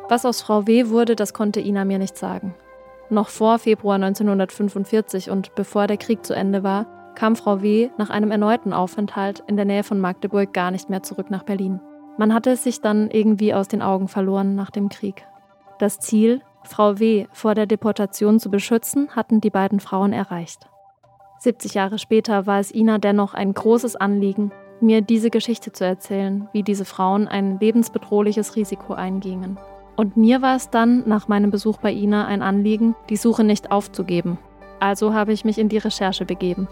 Was 0.09 0.25
aus 0.25 0.41
Frau 0.41 0.67
W. 0.67 0.89
wurde, 0.89 1.17
das 1.17 1.35
konnte 1.35 1.61
Ina 1.61 1.85
mir 1.85 1.99
nicht 1.99 2.17
sagen. 2.17 2.55
Noch 3.11 3.29
vor 3.29 3.59
Februar 3.59 3.97
1945 3.97 5.29
und 5.29 5.55
bevor 5.55 5.87
der 5.87 5.99
Krieg 5.99 6.25
zu 6.25 6.33
Ende 6.33 6.63
war, 6.63 6.96
kam 7.17 7.35
Frau 7.35 7.63
W. 7.63 7.91
nach 7.99 8.11
einem 8.11 8.31
erneuten 8.31 8.73
Aufenthalt 8.73 9.43
in 9.49 9.57
der 9.57 9.65
Nähe 9.65 9.83
von 9.83 9.99
Magdeburg 9.99 10.53
gar 10.53 10.71
nicht 10.71 10.89
mehr 10.89 11.03
zurück 11.03 11.31
nach 11.31 11.43
Berlin. 11.43 11.81
Man 12.19 12.33
hatte 12.33 12.51
es 12.51 12.63
sich 12.63 12.81
dann 12.81 13.11
irgendwie 13.11 13.53
aus 13.53 13.67
den 13.67 13.83
Augen 13.83 14.07
verloren 14.07 14.55
nach 14.55 14.71
dem 14.71 14.89
Krieg. 14.89 15.27
Das 15.79 15.99
Ziel, 15.99 16.43
Frau 16.63 16.99
W. 16.99 17.27
vor 17.33 17.55
der 17.55 17.67
Deportation 17.67 18.39
zu 18.39 18.51
beschützen, 18.51 19.09
hatten 19.17 19.41
die 19.41 19.51
beiden 19.51 19.81
Frauen 19.81 20.13
erreicht. 20.13 20.69
70 21.41 21.75
Jahre 21.75 21.99
später 21.99 22.47
war 22.47 22.61
es 22.61 22.73
Ina 22.73 22.99
dennoch 22.99 23.35
ein 23.35 23.53
großes 23.53 23.97
Anliegen, 23.97 24.53
mir 24.81 25.01
diese 25.01 25.31
Geschichte 25.31 25.73
zu 25.73 25.85
erzählen, 25.85 26.49
wie 26.53 26.63
diese 26.63 26.85
Frauen 26.85 27.29
ein 27.29 27.59
lebensbedrohliches 27.59 28.57
Risiko 28.57 28.95
eingingen. 28.95 29.59
Und 29.97 30.17
mir 30.17 30.43
war 30.43 30.57
es 30.57 30.71
dann 30.71 31.03
nach 31.07 31.29
meinem 31.29 31.51
Besuch 31.51 31.79
bei 31.79 31.93
Ina 31.93 32.27
ein 32.27 32.43
Anliegen, 32.43 32.95
die 33.09 33.17
Suche 33.17 33.45
nicht 33.45 33.71
aufzugeben. 33.71 34.39
Also 34.81 35.15
habe 35.15 35.33
ich 35.33 35.45
mich 35.45 35.59
in 35.59 35.71
die 35.71 35.79
Recherche 35.79 36.27
begeben. 36.27 36.69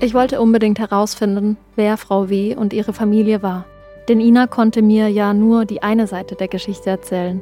Ich 0.00 0.14
wollte 0.14 0.40
unbedingt 0.40 0.80
herausfinden, 0.80 1.56
wer 1.76 1.96
Frau 1.96 2.28
W. 2.28 2.56
und 2.56 2.72
ihre 2.72 2.92
Familie 2.92 3.40
war. 3.42 3.66
Denn 4.08 4.20
Ina 4.20 4.48
konnte 4.48 4.82
mir 4.82 5.08
ja 5.08 5.32
nur 5.32 5.64
die 5.64 5.82
eine 5.82 6.08
Seite 6.08 6.34
der 6.34 6.48
Geschichte 6.48 6.90
erzählen. 6.90 7.40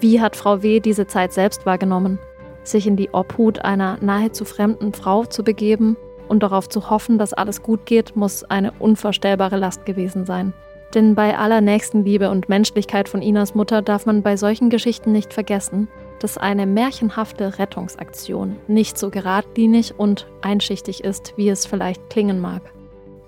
Wie 0.00 0.20
hat 0.20 0.36
Frau 0.36 0.62
W. 0.62 0.78
diese 0.78 1.08
Zeit 1.08 1.32
selbst 1.32 1.66
wahrgenommen? 1.66 2.20
Sich 2.62 2.86
in 2.86 2.94
die 2.94 3.10
Obhut 3.10 3.64
einer 3.64 3.98
nahezu 4.00 4.44
fremden 4.44 4.92
Frau 4.92 5.24
zu 5.24 5.42
begeben 5.42 5.96
und 6.28 6.44
darauf 6.44 6.68
zu 6.68 6.88
hoffen, 6.88 7.18
dass 7.18 7.34
alles 7.34 7.62
gut 7.62 7.84
geht, 7.84 8.14
muss 8.14 8.44
eine 8.44 8.72
unvorstellbare 8.78 9.56
Last 9.56 9.84
gewesen 9.84 10.24
sein. 10.24 10.52
Denn 10.94 11.16
bei 11.16 11.36
aller 11.36 11.60
Nächstenliebe 11.60 12.30
und 12.30 12.48
Menschlichkeit 12.48 13.08
von 13.08 13.22
Inas 13.22 13.56
Mutter 13.56 13.82
darf 13.82 14.06
man 14.06 14.22
bei 14.22 14.36
solchen 14.36 14.70
Geschichten 14.70 15.10
nicht 15.10 15.34
vergessen, 15.34 15.88
dass 16.18 16.38
eine 16.38 16.66
märchenhafte 16.66 17.58
Rettungsaktion 17.58 18.56
nicht 18.66 18.98
so 18.98 19.10
geradlinig 19.10 19.98
und 19.98 20.26
einschichtig 20.42 21.04
ist, 21.04 21.34
wie 21.36 21.48
es 21.48 21.66
vielleicht 21.66 22.10
klingen 22.10 22.40
mag. 22.40 22.62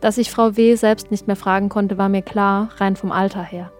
Dass 0.00 0.18
ich 0.18 0.30
Frau 0.30 0.56
W. 0.56 0.74
selbst 0.76 1.10
nicht 1.10 1.26
mehr 1.26 1.36
fragen 1.36 1.68
konnte, 1.68 1.98
war 1.98 2.08
mir 2.08 2.22
klar, 2.22 2.70
rein 2.78 2.96
vom 2.96 3.12
Alter 3.12 3.42
her. 3.42 3.70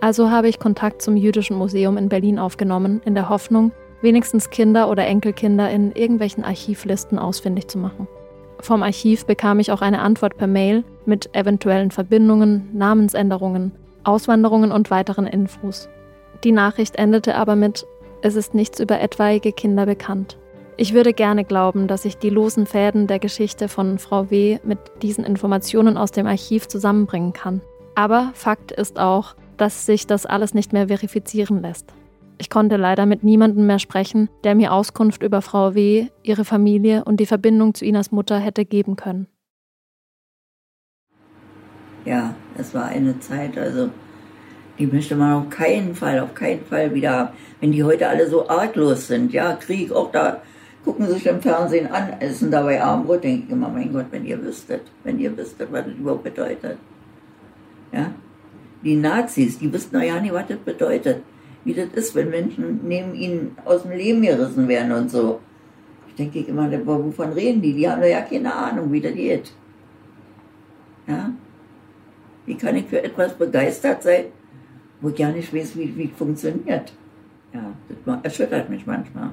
Also 0.00 0.30
habe 0.30 0.48
ich 0.48 0.58
Kontakt 0.58 1.02
zum 1.02 1.16
Jüdischen 1.16 1.56
Museum 1.56 1.96
in 1.96 2.08
Berlin 2.08 2.38
aufgenommen, 2.38 3.00
in 3.04 3.14
der 3.14 3.28
Hoffnung, 3.28 3.72
wenigstens 4.00 4.50
Kinder 4.50 4.88
oder 4.88 5.06
Enkelkinder 5.06 5.70
in 5.70 5.92
irgendwelchen 5.92 6.44
Archivlisten 6.44 7.18
ausfindig 7.18 7.68
zu 7.68 7.78
machen. 7.78 8.06
Vom 8.60 8.82
Archiv 8.82 9.26
bekam 9.26 9.60
ich 9.60 9.70
auch 9.70 9.82
eine 9.82 10.00
Antwort 10.00 10.36
per 10.36 10.46
Mail 10.46 10.84
mit 11.04 11.34
eventuellen 11.34 11.90
Verbindungen, 11.90 12.70
Namensänderungen, 12.72 13.72
Auswanderungen 14.04 14.72
und 14.72 14.90
weiteren 14.90 15.26
Infos. 15.26 15.88
Die 16.44 16.52
Nachricht 16.52 16.96
endete 16.96 17.34
aber 17.34 17.56
mit 17.56 17.86
Es 18.20 18.34
ist 18.34 18.52
nichts 18.52 18.80
über 18.80 19.00
etwaige 19.00 19.52
Kinder 19.52 19.86
bekannt. 19.86 20.38
Ich 20.76 20.92
würde 20.92 21.12
gerne 21.12 21.44
glauben, 21.44 21.86
dass 21.86 22.04
ich 22.04 22.18
die 22.18 22.30
losen 22.30 22.66
Fäden 22.66 23.06
der 23.06 23.20
Geschichte 23.20 23.68
von 23.68 23.98
Frau 23.98 24.30
W. 24.30 24.58
mit 24.64 24.78
diesen 25.02 25.24
Informationen 25.24 25.96
aus 25.96 26.10
dem 26.10 26.26
Archiv 26.26 26.66
zusammenbringen 26.66 27.32
kann. 27.32 27.60
Aber 27.94 28.30
Fakt 28.34 28.72
ist 28.72 28.98
auch, 28.98 29.36
dass 29.56 29.86
sich 29.86 30.06
das 30.06 30.26
alles 30.26 30.52
nicht 30.52 30.72
mehr 30.72 30.88
verifizieren 30.88 31.62
lässt. 31.62 31.92
Ich 32.38 32.50
konnte 32.50 32.76
leider 32.76 33.06
mit 33.06 33.22
niemandem 33.22 33.66
mehr 33.66 33.80
sprechen, 33.80 34.28
der 34.44 34.54
mir 34.54 34.72
Auskunft 34.72 35.22
über 35.22 35.42
Frau 35.42 35.74
W., 35.74 36.08
ihre 36.22 36.44
Familie 36.44 37.04
und 37.04 37.18
die 37.18 37.26
Verbindung 37.26 37.74
zu 37.74 37.84
Inas 37.84 38.12
Mutter 38.12 38.38
hätte 38.38 38.64
geben 38.64 38.96
können. 38.96 39.28
Ja, 42.04 42.34
es 42.56 42.74
war 42.74 42.86
eine 42.86 43.18
Zeit, 43.20 43.58
also 43.58 43.90
die 44.78 44.86
möchte 44.86 45.16
man 45.16 45.32
auf 45.34 45.50
keinen 45.50 45.94
Fall, 45.94 46.20
auf 46.20 46.34
keinen 46.34 46.64
Fall 46.64 46.94
wieder 46.94 47.10
haben. 47.10 47.28
Wenn 47.60 47.72
die 47.72 47.82
heute 47.82 48.08
alle 48.08 48.28
so 48.28 48.48
arglos 48.48 49.08
sind, 49.08 49.32
ja, 49.32 49.54
Krieg, 49.54 49.90
auch 49.92 50.12
da 50.12 50.40
gucken 50.84 51.06
sie 51.06 51.14
sich 51.14 51.26
im 51.26 51.40
Fernsehen 51.40 51.90
an, 51.90 52.14
essen 52.20 52.50
dabei 52.50 52.82
Armbrot, 52.82 53.24
denke 53.24 53.44
ich 53.46 53.52
immer, 53.52 53.68
mein 53.68 53.92
Gott, 53.92 54.06
wenn 54.10 54.24
ihr 54.24 54.40
wüsstet, 54.42 54.82
wenn 55.04 55.18
ihr 55.18 55.36
wüsstet, 55.36 55.70
was 55.72 55.84
das 55.84 55.94
überhaupt 55.94 56.24
bedeutet. 56.24 56.78
Ja, 57.92 58.12
die 58.84 58.96
Nazis, 58.96 59.58
die 59.58 59.72
wussten 59.72 60.00
ja 60.00 60.20
nicht, 60.20 60.32
was 60.32 60.46
das 60.46 60.58
bedeutet 60.58 61.22
wie 61.68 61.74
das 61.74 61.88
ist, 61.92 62.14
wenn 62.14 62.30
Menschen 62.30 62.80
neben 62.84 63.14
ihnen 63.14 63.56
aus 63.66 63.82
dem 63.82 63.92
Leben 63.92 64.22
gerissen 64.22 64.66
werden 64.68 64.90
und 64.90 65.10
so. 65.10 65.40
Ich 66.08 66.14
denke 66.14 66.40
immer, 66.40 66.70
wovon 66.86 67.32
reden 67.32 67.60
die? 67.60 67.74
Die 67.74 67.88
haben 67.88 68.02
ja 68.02 68.22
keine 68.22 68.54
Ahnung, 68.54 68.90
wie 68.90 69.02
das 69.02 69.12
geht. 69.12 69.52
Ja? 71.06 71.30
Wie 72.46 72.56
kann 72.56 72.74
ich 72.76 72.86
für 72.86 73.02
etwas 73.02 73.34
begeistert 73.34 74.02
sein, 74.02 74.24
wo 75.00 75.08
ich 75.08 75.16
gar 75.16 75.32
nicht 75.32 75.54
weiß, 75.54 75.76
wie, 75.76 75.96
wie 75.96 76.08
funktioniert? 76.08 76.92
Ja, 77.52 77.72
das 78.04 78.18
erschüttert 78.22 78.68
mich 78.68 78.86
manchmal. 78.86 79.30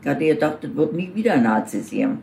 Ich 0.00 0.08
hatte 0.08 0.24
gedacht, 0.24 0.58
das 0.62 0.74
wird 0.74 0.92
nie 0.92 1.14
wieder 1.14 1.36
Nazis 1.36 1.90
geben. 1.90 2.18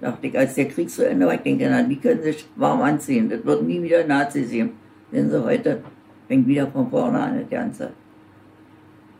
Dachte 0.00 0.26
ich, 0.26 0.38
als 0.38 0.54
der 0.54 0.68
Krieg 0.68 0.90
zu 0.90 1.06
Ende 1.06 1.26
war, 1.26 1.34
ich 1.34 1.40
denke, 1.40 1.68
na, 1.70 1.82
die 1.82 1.96
können 1.96 2.22
sich 2.22 2.46
warm 2.56 2.80
anziehen, 2.80 3.28
das 3.28 3.44
wird 3.44 3.62
nie 3.62 3.82
wieder 3.82 4.06
Nazis 4.06 4.50
geben. 4.50 4.72
Denn 5.12 5.30
so 5.30 5.44
heute 5.44 5.82
fängt 6.26 6.46
wieder 6.46 6.66
von 6.68 6.90
vorne 6.90 7.20
an 7.20 7.38
das 7.38 7.50
Ganze. 7.50 7.92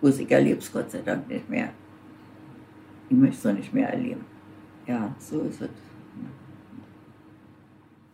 Musik 0.01 0.31
erlebe 0.31 0.61
es 0.61 0.73
Gott 0.73 0.91
sei 0.91 1.01
Dank 1.05 1.29
nicht 1.29 1.49
mehr. 1.49 1.69
Ich 3.11 3.17
möchte 3.17 3.37
es 3.37 3.45
noch 3.45 3.53
nicht 3.53 3.75
mehr 3.75 3.91
erleben. 3.91 4.25
Ja, 4.87 5.15
so 5.19 5.41
ist 5.41 5.61
es. 5.61 5.69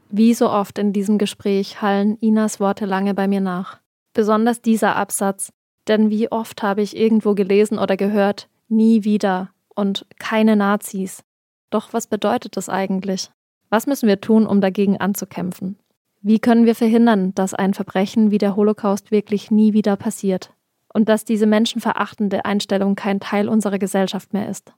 Wie 0.08 0.34
so 0.34 0.50
oft 0.50 0.78
in 0.78 0.92
diesem 0.92 1.18
Gespräch 1.18 1.82
hallen 1.82 2.16
Inas 2.20 2.60
Worte 2.60 2.86
lange 2.86 3.14
bei 3.14 3.28
mir 3.28 3.40
nach. 3.40 3.80
Besonders 4.16 4.62
dieser 4.62 4.96
Absatz, 4.96 5.52
denn 5.86 6.10
wie 6.10 6.32
oft 6.32 6.62
habe 6.62 6.82
ich 6.82 6.96
irgendwo 6.96 7.34
gelesen 7.34 7.78
oder 7.78 7.96
gehört, 7.96 8.48
nie 8.68 9.04
wieder 9.04 9.50
und 9.74 10.06
keine 10.18 10.56
Nazis. 10.56 11.22
Doch 11.70 11.92
was 11.92 12.08
bedeutet 12.08 12.56
das 12.56 12.68
eigentlich? 12.68 13.30
Was 13.68 13.86
müssen 13.86 14.08
wir 14.08 14.20
tun, 14.20 14.46
um 14.46 14.60
dagegen 14.60 14.96
anzukämpfen? 14.96 15.78
Wie 16.22 16.40
können 16.40 16.66
wir 16.66 16.74
verhindern, 16.74 17.34
dass 17.34 17.54
ein 17.54 17.74
Verbrechen 17.74 18.30
wie 18.30 18.38
der 18.38 18.56
Holocaust 18.56 19.12
wirklich 19.12 19.50
nie 19.52 19.72
wieder 19.72 19.96
passiert? 19.96 20.56
und 20.96 21.10
dass 21.10 21.26
diese 21.26 21.44
menschenverachtende 21.44 22.46
Einstellung 22.46 22.94
kein 22.94 23.20
Teil 23.20 23.50
unserer 23.50 23.78
Gesellschaft 23.78 24.32
mehr 24.32 24.48
ist. 24.48 24.72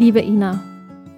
Liebe 0.00 0.22
Ina, 0.22 0.60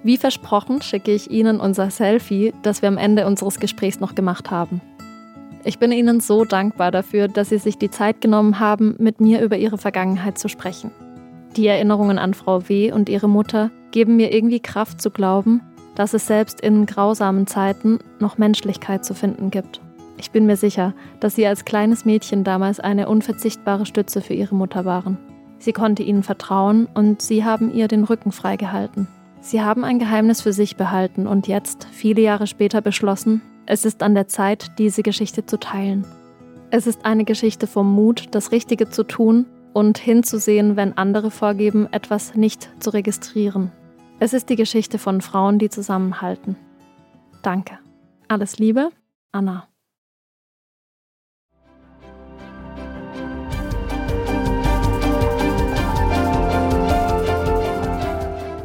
wie 0.03 0.17
versprochen 0.17 0.81
schicke 0.81 1.13
ich 1.13 1.31
Ihnen 1.31 1.61
unser 1.61 1.89
Selfie, 1.89 2.53
das 2.63 2.81
wir 2.81 2.89
am 2.89 2.97
Ende 2.97 3.25
unseres 3.25 3.61
Gesprächs 3.61 4.01
noch 4.01 4.13
gemacht 4.13 4.51
haben. 4.51 4.81
Ich 5.63 5.79
bin 5.79 5.93
Ihnen 5.93 6.19
so 6.19 6.43
dankbar 6.43 6.91
dafür, 6.91 7.29
dass 7.29 7.47
Sie 7.47 7.59
sich 7.59 7.77
die 7.77 7.89
Zeit 7.89 8.19
genommen 8.19 8.59
haben, 8.59 8.95
mit 8.99 9.21
mir 9.21 9.41
über 9.41 9.55
Ihre 9.55 9.77
Vergangenheit 9.77 10.37
zu 10.37 10.49
sprechen. 10.49 10.91
Die 11.55 11.65
Erinnerungen 11.65 12.19
an 12.19 12.33
Frau 12.33 12.67
W. 12.67 12.91
und 12.91 13.07
ihre 13.07 13.29
Mutter 13.29 13.71
geben 13.91 14.17
mir 14.17 14.33
irgendwie 14.33 14.59
Kraft 14.59 15.01
zu 15.01 15.11
glauben, 15.11 15.61
dass 15.95 16.13
es 16.13 16.27
selbst 16.27 16.59
in 16.59 16.85
grausamen 16.85 17.47
Zeiten 17.47 17.99
noch 18.19 18.37
Menschlichkeit 18.37 19.05
zu 19.05 19.13
finden 19.13 19.49
gibt. 19.49 19.79
Ich 20.17 20.31
bin 20.31 20.45
mir 20.45 20.57
sicher, 20.57 20.93
dass 21.21 21.35
Sie 21.35 21.47
als 21.47 21.63
kleines 21.63 22.03
Mädchen 22.03 22.43
damals 22.43 22.81
eine 22.81 23.07
unverzichtbare 23.07 23.85
Stütze 23.85 24.19
für 24.19 24.33
Ihre 24.33 24.55
Mutter 24.55 24.83
waren. 24.83 25.17
Sie 25.63 25.71
konnte 25.71 26.03
Ihnen 26.03 26.23
vertrauen 26.23 26.89
und 26.93 27.21
Sie 27.21 27.45
haben 27.45 27.73
ihr 27.73 27.87
den 27.87 28.03
Rücken 28.03 28.33
freigehalten. 28.33 29.07
Sie 29.39 29.61
haben 29.61 29.85
ein 29.85 29.97
Geheimnis 29.97 30.41
für 30.41 30.51
sich 30.51 30.75
behalten 30.75 31.25
und 31.25 31.47
jetzt, 31.47 31.87
viele 31.89 32.21
Jahre 32.21 32.47
später, 32.47 32.81
beschlossen, 32.81 33.41
es 33.65 33.85
ist 33.85 34.03
an 34.03 34.13
der 34.13 34.27
Zeit, 34.27 34.77
diese 34.77 35.03
Geschichte 35.03 35.45
zu 35.45 35.57
teilen. 35.57 36.05
Es 36.69 36.85
ist 36.85 37.05
eine 37.05 37.23
Geschichte 37.23 37.65
vom 37.65 37.89
Mut, 37.95 38.27
das 38.31 38.51
Richtige 38.51 38.89
zu 38.89 39.05
tun 39.05 39.45
und 39.71 39.97
hinzusehen, 39.97 40.75
wenn 40.75 40.97
andere 40.97 41.31
vorgeben, 41.31 41.87
etwas 41.93 42.35
nicht 42.35 42.69
zu 42.81 42.89
registrieren. 42.89 43.71
Es 44.19 44.33
ist 44.33 44.49
die 44.49 44.57
Geschichte 44.57 44.97
von 44.97 45.21
Frauen, 45.21 45.59
die 45.59 45.69
zusammenhalten. 45.69 46.57
Danke. 47.41 47.79
Alles 48.27 48.59
Liebe, 48.59 48.89
Anna. 49.31 49.69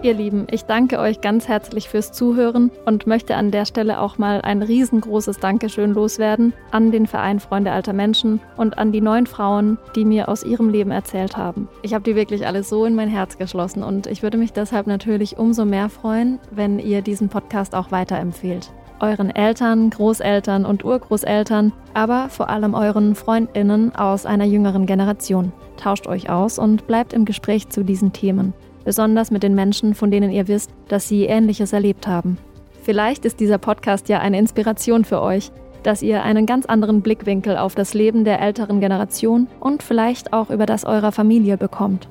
Ihr 0.09 0.15
Lieben, 0.15 0.47
ich 0.51 0.65
danke 0.65 1.01
euch 1.01 1.21
ganz 1.21 1.49
herzlich 1.49 1.91
fürs 1.91 2.13
Zuhören 2.13 2.71
und 2.87 3.07
möchte 3.07 3.37
an 3.37 3.51
der 3.51 3.67
Stelle 3.67 4.01
auch 4.01 4.17
mal 4.17 4.41
ein 4.41 4.63
riesengroßes 4.63 5.39
Dankeschön 5.39 5.93
loswerden 5.93 6.55
an 6.71 6.91
den 6.91 7.07
Verein 7.07 7.41
Freunde 7.41 7.73
alter 7.73 7.93
Menschen 7.93 8.41
und 8.57 8.79
an 8.79 8.91
die 8.91 9.03
neun 9.03 9.27
Frauen, 9.27 9.77
die 9.95 10.07
mir 10.07 10.31
aus 10.31 10.45
ihrem 10.45 10.71
Leben 10.71 10.93
erzählt 10.93 11.37
haben. 11.37 11.69
Ich 11.83 11.93
habe 11.93 12.05
die 12.05 12.17
wirklich 12.17 12.47
alle 12.47 12.63
so 12.63 12.87
in 12.87 12.95
mein 12.95 13.11
Herz 13.11 13.37
geschlossen 13.37 13.83
und 13.83 14.07
ich 14.07 14.23
würde 14.23 14.39
mich 14.39 14.55
deshalb 14.55 14.87
natürlich 14.87 15.37
umso 15.37 15.67
mehr 15.67 15.91
freuen, 15.91 16.39
wenn 16.53 16.79
ihr 16.79 17.03
diesen 17.03 17.29
Podcast 17.29 17.75
auch 17.75 17.91
weiterempfehlt. 17.91 18.73
Euren 19.01 19.29
Eltern, 19.29 19.91
Großeltern 19.91 20.65
und 20.65 20.87
Urgroßeltern, 20.87 21.75
aber 21.93 22.31
vor 22.31 22.49
allem 22.49 22.73
euren 22.73 23.15
Freundinnen 23.15 23.95
aus 23.95 24.25
einer 24.25 24.47
jüngeren 24.47 24.87
Generation. 24.87 25.53
Tauscht 25.77 26.07
euch 26.07 26.31
aus 26.31 26.59
und 26.59 26.87
bleibt 26.87 27.13
im 27.13 27.27
Gespräch 27.27 27.69
zu 27.69 27.85
diesen 27.85 28.15
Themen 28.15 28.55
besonders 28.89 29.31
mit 29.31 29.43
den 29.43 29.55
Menschen, 29.55 29.95
von 29.95 30.11
denen 30.11 30.31
ihr 30.31 30.49
wisst, 30.49 30.71
dass 30.89 31.07
sie 31.07 31.27
Ähnliches 31.27 31.75
erlebt 31.75 32.07
haben. 32.07 32.39
Vielleicht 32.85 33.27
ist 33.27 33.39
dieser 33.39 33.59
Podcast 33.59 34.09
ja 34.09 34.21
eine 34.21 34.39
Inspiration 34.39 35.05
für 35.05 35.21
euch, 35.21 35.53
dass 35.83 36.01
ihr 36.01 36.23
einen 36.23 36.47
ganz 36.47 36.65
anderen 36.65 37.03
Blickwinkel 37.03 37.59
auf 37.59 37.75
das 37.75 37.93
Leben 37.93 38.25
der 38.25 38.41
älteren 38.41 38.81
Generation 38.81 39.47
und 39.61 39.83
vielleicht 39.83 40.33
auch 40.33 40.49
über 40.49 40.65
das 40.65 40.87
eurer 40.87 41.13
Familie 41.13 41.59
bekommt. 41.59 42.09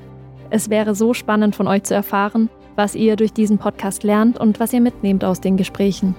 Es 0.51 0.69
wäre 0.69 0.93
so 0.93 1.15
spannend 1.15 1.55
von 1.55 1.65
euch 1.65 1.81
zu 1.81 1.95
erfahren, 1.95 2.47
was 2.75 2.93
ihr 2.93 3.15
durch 3.15 3.33
diesen 3.33 3.57
Podcast 3.57 4.03
lernt 4.03 4.39
und 4.39 4.59
was 4.59 4.71
ihr 4.71 4.81
mitnehmt 4.81 5.25
aus 5.25 5.41
den 5.41 5.57
Gesprächen. 5.57 6.13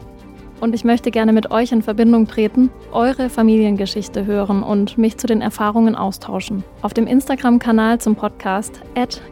Und 0.60 0.74
ich 0.74 0.84
möchte 0.84 1.10
gerne 1.10 1.32
mit 1.32 1.50
euch 1.50 1.72
in 1.72 1.82
Verbindung 1.82 2.26
treten, 2.26 2.70
eure 2.90 3.30
Familiengeschichte 3.30 4.26
hören 4.26 4.62
und 4.62 4.98
mich 4.98 5.16
zu 5.16 5.26
den 5.26 5.40
Erfahrungen 5.40 5.94
austauschen. 5.94 6.64
Auf 6.82 6.94
dem 6.94 7.06
Instagram-Kanal 7.06 8.00
zum 8.00 8.16
Podcast 8.16 8.80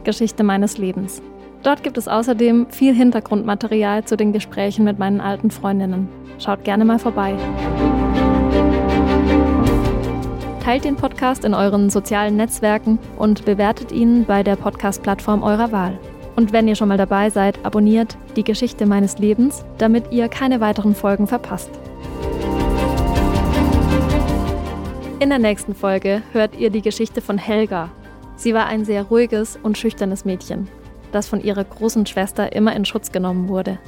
Geschichte 0.03 0.43
meines 0.43 0.77
Lebens. 0.77 1.21
Dort 1.63 1.83
gibt 1.83 1.97
es 1.97 2.07
außerdem 2.07 2.67
viel 2.69 2.93
Hintergrundmaterial 2.93 4.05
zu 4.05 4.15
den 4.15 4.31
Gesprächen 4.31 4.85
mit 4.85 4.99
meinen 4.99 5.19
alten 5.19 5.51
Freundinnen. 5.51 6.07
Schaut 6.39 6.63
gerne 6.63 6.85
mal 6.85 6.99
vorbei. 6.99 7.35
Teilt 10.63 10.85
den 10.85 10.95
Podcast 10.95 11.45
in 11.45 11.53
euren 11.53 11.89
sozialen 11.89 12.37
Netzwerken 12.37 12.99
und 13.17 13.45
bewertet 13.45 13.91
ihn 13.91 14.25
bei 14.25 14.43
der 14.43 14.55
Podcast-Plattform 14.55 15.43
eurer 15.43 15.71
Wahl. 15.71 15.99
Und 16.37 16.53
wenn 16.53 16.67
ihr 16.67 16.75
schon 16.75 16.89
mal 16.89 16.99
dabei 16.99 17.31
seid, 17.31 17.65
abonniert 17.65 18.15
die 18.35 18.43
Geschichte 18.43 18.85
meines 18.85 19.17
Lebens, 19.17 19.65
damit 19.79 20.11
ihr 20.11 20.29
keine 20.29 20.61
weiteren 20.61 20.93
Folgen 20.93 21.25
verpasst. 21.25 21.71
In 25.19 25.29
der 25.29 25.39
nächsten 25.39 25.73
Folge 25.73 26.21
hört 26.33 26.55
ihr 26.55 26.69
die 26.69 26.83
Geschichte 26.83 27.21
von 27.21 27.39
Helga. 27.39 27.89
Sie 28.35 28.53
war 28.53 28.67
ein 28.67 28.85
sehr 28.85 29.01
ruhiges 29.05 29.57
und 29.63 29.79
schüchternes 29.79 30.25
Mädchen, 30.25 30.67
das 31.11 31.27
von 31.27 31.41
ihrer 31.41 31.63
großen 31.63 32.05
Schwester 32.05 32.53
immer 32.55 32.75
in 32.75 32.85
Schutz 32.85 33.11
genommen 33.11 33.49
wurde. 33.49 33.79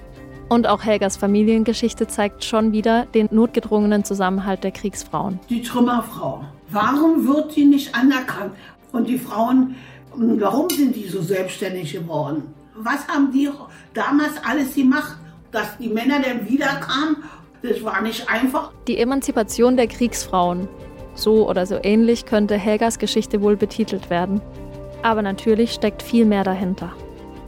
Und 0.50 0.66
auch 0.66 0.84
Helgas 0.84 1.18
Familiengeschichte 1.18 2.08
zeigt 2.08 2.44
schon 2.44 2.72
wieder 2.72 3.06
den 3.06 3.30
notgedrungenen 3.30 4.04
Zusammenhalt 4.04 4.64
der 4.64 4.72
Kriegsfrauen. 4.72 5.40
Die 5.50 5.62
Trümmerfrau. 5.62 6.44
Warum 6.72 7.28
wird 7.28 7.56
die 7.56 7.66
nicht 7.66 7.94
anerkannt? 7.94 8.54
Und 8.92 9.08
die 9.08 9.20
Frauen 9.20 9.76
Warum 10.16 10.70
sind 10.70 10.96
die 10.96 11.08
so 11.08 11.22
selbstständig 11.22 11.94
geworden? 11.94 12.54
Was 12.76 13.08
haben 13.08 13.32
die 13.32 13.50
damals 13.94 14.34
alles 14.44 14.76
gemacht, 14.76 15.18
dass 15.52 15.78
die 15.78 15.90
Männer 15.90 16.22
dann 16.22 16.48
wiederkamen? 16.48 17.18
Das 17.62 17.84
war 17.84 18.02
nicht 18.02 18.30
einfach. 18.30 18.72
Die 18.88 18.98
Emanzipation 18.98 19.76
der 19.76 19.88
Kriegsfrauen. 19.88 20.68
So 21.14 21.50
oder 21.50 21.66
so 21.66 21.78
ähnlich 21.84 22.26
könnte 22.26 22.56
Helgas 22.56 23.00
Geschichte 23.00 23.42
wohl 23.42 23.58
betitelt 23.58 24.10
werden. 24.10 24.42
Aber 25.04 25.22
natürlich 25.22 25.74
steckt 25.74 26.02
viel 26.02 26.26
mehr 26.26 26.44
dahinter. 26.44 26.94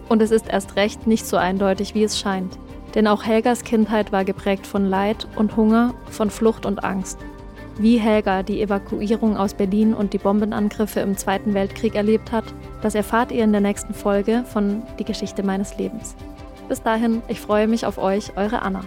Und 0.09 0.21
es 0.21 0.31
ist 0.31 0.49
erst 0.49 0.75
recht 0.75 1.07
nicht 1.07 1.25
so 1.25 1.37
eindeutig, 1.37 1.95
wie 1.95 2.03
es 2.03 2.19
scheint. 2.19 2.59
Denn 2.95 3.07
auch 3.07 3.23
Helgas 3.23 3.63
Kindheit 3.63 4.11
war 4.11 4.25
geprägt 4.25 4.67
von 4.67 4.85
Leid 4.85 5.25
und 5.37 5.55
Hunger, 5.55 5.93
von 6.09 6.29
Flucht 6.29 6.65
und 6.65 6.83
Angst. 6.83 7.17
Wie 7.81 7.97
Helga 7.97 8.43
die 8.43 8.61
Evakuierung 8.61 9.35
aus 9.35 9.55
Berlin 9.55 9.95
und 9.95 10.13
die 10.13 10.19
Bombenangriffe 10.19 10.99
im 10.99 11.17
Zweiten 11.17 11.55
Weltkrieg 11.55 11.95
erlebt 11.95 12.31
hat, 12.31 12.43
das 12.83 12.93
erfahrt 12.93 13.31
ihr 13.31 13.43
in 13.43 13.53
der 13.53 13.61
nächsten 13.61 13.95
Folge 13.95 14.43
von 14.45 14.83
Die 14.99 15.03
Geschichte 15.03 15.41
meines 15.41 15.75
Lebens. 15.79 16.15
Bis 16.69 16.83
dahin, 16.83 17.23
ich 17.27 17.39
freue 17.39 17.67
mich 17.67 17.87
auf 17.87 17.97
euch, 17.97 18.37
eure 18.37 18.61
Anna. 18.61 18.85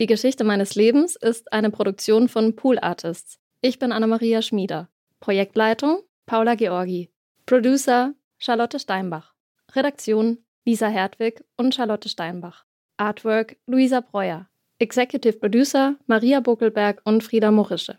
Die 0.00 0.06
Geschichte 0.06 0.42
meines 0.42 0.74
Lebens 0.74 1.14
ist 1.14 1.52
eine 1.52 1.70
Produktion 1.70 2.28
von 2.28 2.56
Pool 2.56 2.80
Artists. 2.80 3.38
Ich 3.60 3.78
bin 3.78 3.92
Anna-Maria 3.92 4.42
Schmieder. 4.42 4.88
Projektleitung 5.20 6.00
Paula 6.26 6.56
Georgi. 6.56 7.12
Producer 7.46 8.14
Charlotte 8.38 8.80
Steinbach. 8.80 9.32
Redaktion 9.76 10.38
Lisa 10.66 10.86
Hertwig 10.86 11.44
und 11.58 11.74
Charlotte 11.74 12.08
Steinbach. 12.08 12.64
Artwork 12.96 13.56
Luisa 13.66 14.00
Breuer. 14.00 14.46
Executive 14.78 15.34
Producer 15.34 15.96
Maria 16.06 16.40
Buckelberg 16.40 17.02
und 17.04 17.22
Frieda 17.22 17.50
Morische. 17.50 17.98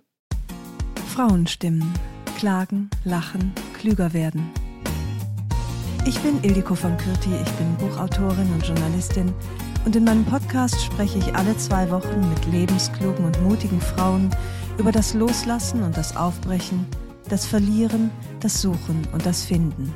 Frauenstimmen. 1.14 1.94
Klagen, 2.40 2.90
lachen, 3.04 3.54
klüger 3.78 4.14
werden. 4.14 4.50
Ich 6.08 6.20
bin 6.22 6.44
Ildiko 6.44 6.74
von 6.74 6.98
Kürti, 6.98 7.30
ich 7.40 7.52
bin 7.52 7.76
Buchautorin 7.78 8.52
und 8.52 8.66
Journalistin 8.66 9.32
und 9.86 9.96
in 9.96 10.04
meinem 10.04 10.26
Podcast 10.26 10.84
spreche 10.84 11.20
ich 11.20 11.36
alle 11.36 11.56
zwei 11.58 11.92
Wochen 11.92 12.28
mit 12.30 12.52
lebensklugen 12.52 13.26
und 13.26 13.42
mutigen 13.44 13.80
Frauen 13.80 14.32
über 14.80 14.92
das 14.92 15.14
Loslassen 15.14 15.84
und 15.84 15.96
das 15.96 16.18
Aufbrechen, 16.18 16.88
das 17.30 17.46
Verlieren, 17.46 18.10
das 18.40 18.60
Suchen 18.60 19.08
und 19.14 19.24
das 19.24 19.44
Finden. 19.44 19.94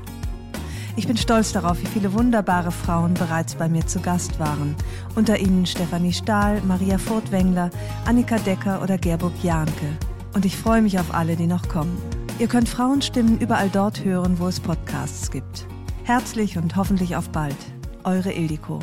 Ich 0.95 1.07
bin 1.07 1.17
stolz 1.17 1.53
darauf, 1.53 1.81
wie 1.81 1.87
viele 1.87 2.13
wunderbare 2.13 2.71
Frauen 2.71 3.13
bereits 3.13 3.55
bei 3.55 3.69
mir 3.69 3.85
zu 3.87 3.99
Gast 3.99 4.39
waren. 4.39 4.75
Unter 5.15 5.39
ihnen 5.39 5.65
Stefanie 5.65 6.13
Stahl, 6.13 6.61
Maria 6.67 6.97
Furtwängler, 6.97 7.69
Annika 8.05 8.37
Decker 8.39 8.81
oder 8.81 8.97
Gerburg 8.97 9.33
Jahnke. 9.41 9.97
Und 10.33 10.45
ich 10.45 10.57
freue 10.57 10.81
mich 10.81 10.99
auf 10.99 11.13
alle, 11.13 11.35
die 11.35 11.47
noch 11.47 11.67
kommen. 11.69 11.97
Ihr 12.39 12.47
könnt 12.47 12.69
Frauenstimmen 12.69 13.39
überall 13.39 13.69
dort 13.69 14.03
hören, 14.03 14.39
wo 14.39 14.47
es 14.47 14.59
Podcasts 14.59 15.31
gibt. 15.31 15.65
Herzlich 16.03 16.57
und 16.57 16.75
hoffentlich 16.75 17.15
auf 17.15 17.29
bald. 17.29 17.57
Eure 18.03 18.31
Ildiko. 18.31 18.79